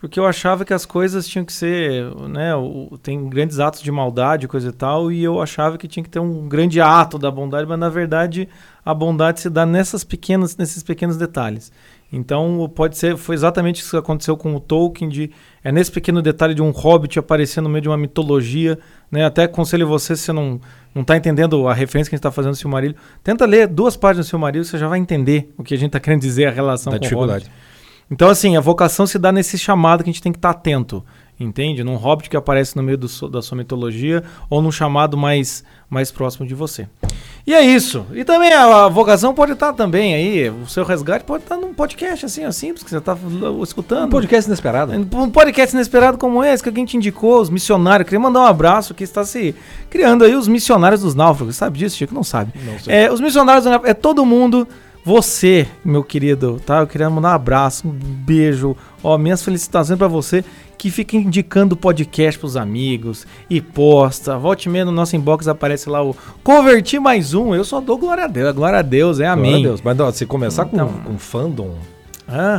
[0.00, 3.92] porque eu achava que as coisas tinham que ser, né, o- tem grandes atos de
[3.92, 7.30] maldade, coisa e tal, e eu achava que tinha que ter um grande ato da
[7.30, 8.48] bondade, mas na verdade
[8.84, 11.70] a bondade se dá nessas pequenas, nesses pequenos detalhes.
[12.12, 15.30] Então pode ser, foi exatamente isso que aconteceu com o Tolkien, de,
[15.62, 18.78] é nesse pequeno detalhe de um hobbit aparecer no meio de uma mitologia,
[19.12, 19.24] né?
[19.24, 20.60] Até aconselho você, se você não,
[20.92, 23.96] não tá entendendo a referência que a gente está fazendo do Silmarillion, tenta ler duas
[23.96, 26.50] páginas do Silmarillion, você já vai entender o que a gente está querendo dizer, a
[26.50, 27.44] relação Da com o dificuldade.
[27.44, 27.59] hobbit.
[28.10, 31.04] Então, assim, a vocação se dá nesse chamado que a gente tem que estar atento,
[31.38, 31.84] entende?
[31.84, 36.10] Num hobbit que aparece no meio do da sua mitologia ou num chamado mais, mais
[36.10, 36.88] próximo de você.
[37.46, 38.04] E é isso.
[38.12, 41.72] E também a, a vocação pode estar também aí, o seu resgate pode estar num
[41.72, 43.16] podcast assim, ó, simples, que você está
[43.62, 44.06] escutando.
[44.06, 44.92] Um podcast inesperado.
[44.92, 48.06] Um podcast inesperado como esse, que alguém te indicou, os missionários.
[48.06, 49.54] Queria mandar um abraço que está se
[49.88, 51.54] criando aí os missionários dos náufragos.
[51.54, 52.12] Sabe disso, Chico?
[52.12, 52.52] Não sabe.
[52.64, 52.94] Não sei.
[52.94, 54.66] É, os missionários é todo mundo.
[55.04, 56.80] Você, meu querido, tá?
[56.80, 60.44] Eu queria mandar um abraço, um beijo, ó, minhas felicitações pra você
[60.76, 64.36] que fica indicando o podcast pros amigos e posta.
[64.38, 67.54] Volte meia no nosso inbox aparece lá o converti mais um.
[67.54, 69.64] Eu só dou glória a Deus, glória a Deus, é Glória amém.
[69.64, 69.80] a Deus.
[69.82, 70.88] Mas não, se começar Então.
[70.88, 71.74] com, com fandom?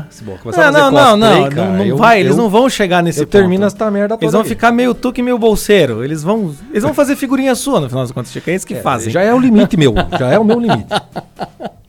[0.10, 2.20] Se bom, começar a Não, fazer não, não, cosplay, não, cara, não, não eu- vai,
[2.20, 3.32] eles eu- não vão chegar nesse Eu ponto.
[3.32, 4.48] termino essa merda toda Eles vão aí.
[4.50, 6.04] ficar meio tuque e meio bolseiro.
[6.04, 8.50] Eles vão, eles vão fazer figurinha sua, no final das contas, Chico.
[8.50, 9.10] É isso que fazem.
[9.14, 9.94] Já é o limite meu.
[10.20, 10.88] Já é o meu limite.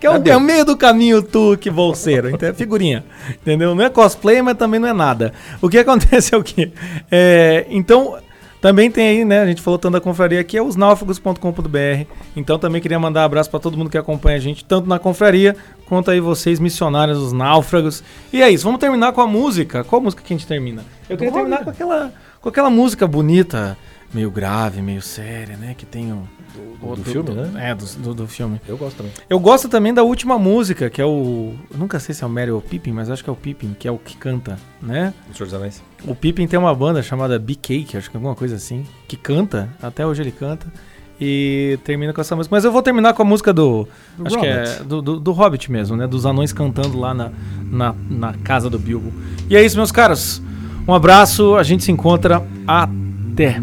[0.00, 2.30] Que é o, é o meio do caminho tuque bolseiro.
[2.30, 3.04] Então é figurinha.
[3.28, 3.74] Entendeu?
[3.74, 5.32] Não é cosplay, mas também não é nada.
[5.60, 6.72] O que acontece é o quê?
[7.10, 8.16] É, então,
[8.60, 9.40] também tem aí, né?
[9.40, 12.06] A gente falou tanto da confraria aqui, é os náufragos.com.br.
[12.36, 14.98] Então também queria mandar um abraço para todo mundo que acompanha a gente, tanto na
[14.98, 18.04] confraria quanto aí vocês, missionários, os náufragos.
[18.32, 19.82] E é isso, vamos terminar com a música.
[19.82, 20.84] Qual música que a gente termina?
[21.08, 23.78] Eu queria terminar com aquela, com aquela música bonita,
[24.12, 25.74] meio grave, meio séria, né?
[25.76, 26.22] Que tem o.
[26.80, 27.70] Do- do filme, né?
[27.70, 28.60] É, do, do, do filme.
[28.66, 29.12] Eu gosto também.
[29.28, 31.54] Eu gosto também da última música, que é o.
[31.70, 33.36] Eu nunca sei se é o Mary ou o Pippin, mas acho que é o
[33.36, 35.14] Pippin, que é o que canta, né?
[35.30, 35.82] O Senhor dos Anéis.
[36.04, 39.16] O Pippin tem uma banda chamada Big Cake, acho que é alguma coisa assim, que
[39.16, 40.66] canta, até hoje ele canta.
[41.22, 42.54] E termina com essa música.
[42.56, 43.86] Mas eu vou terminar com a música do.
[44.16, 46.06] Do acho que é do, do, do Hobbit mesmo, né?
[46.06, 47.30] Dos anões cantando lá na,
[47.70, 49.12] na, na casa do Bilbo.
[49.48, 50.42] E é isso, meus caros.
[50.88, 52.42] Um abraço, a gente se encontra.
[52.66, 53.60] Até.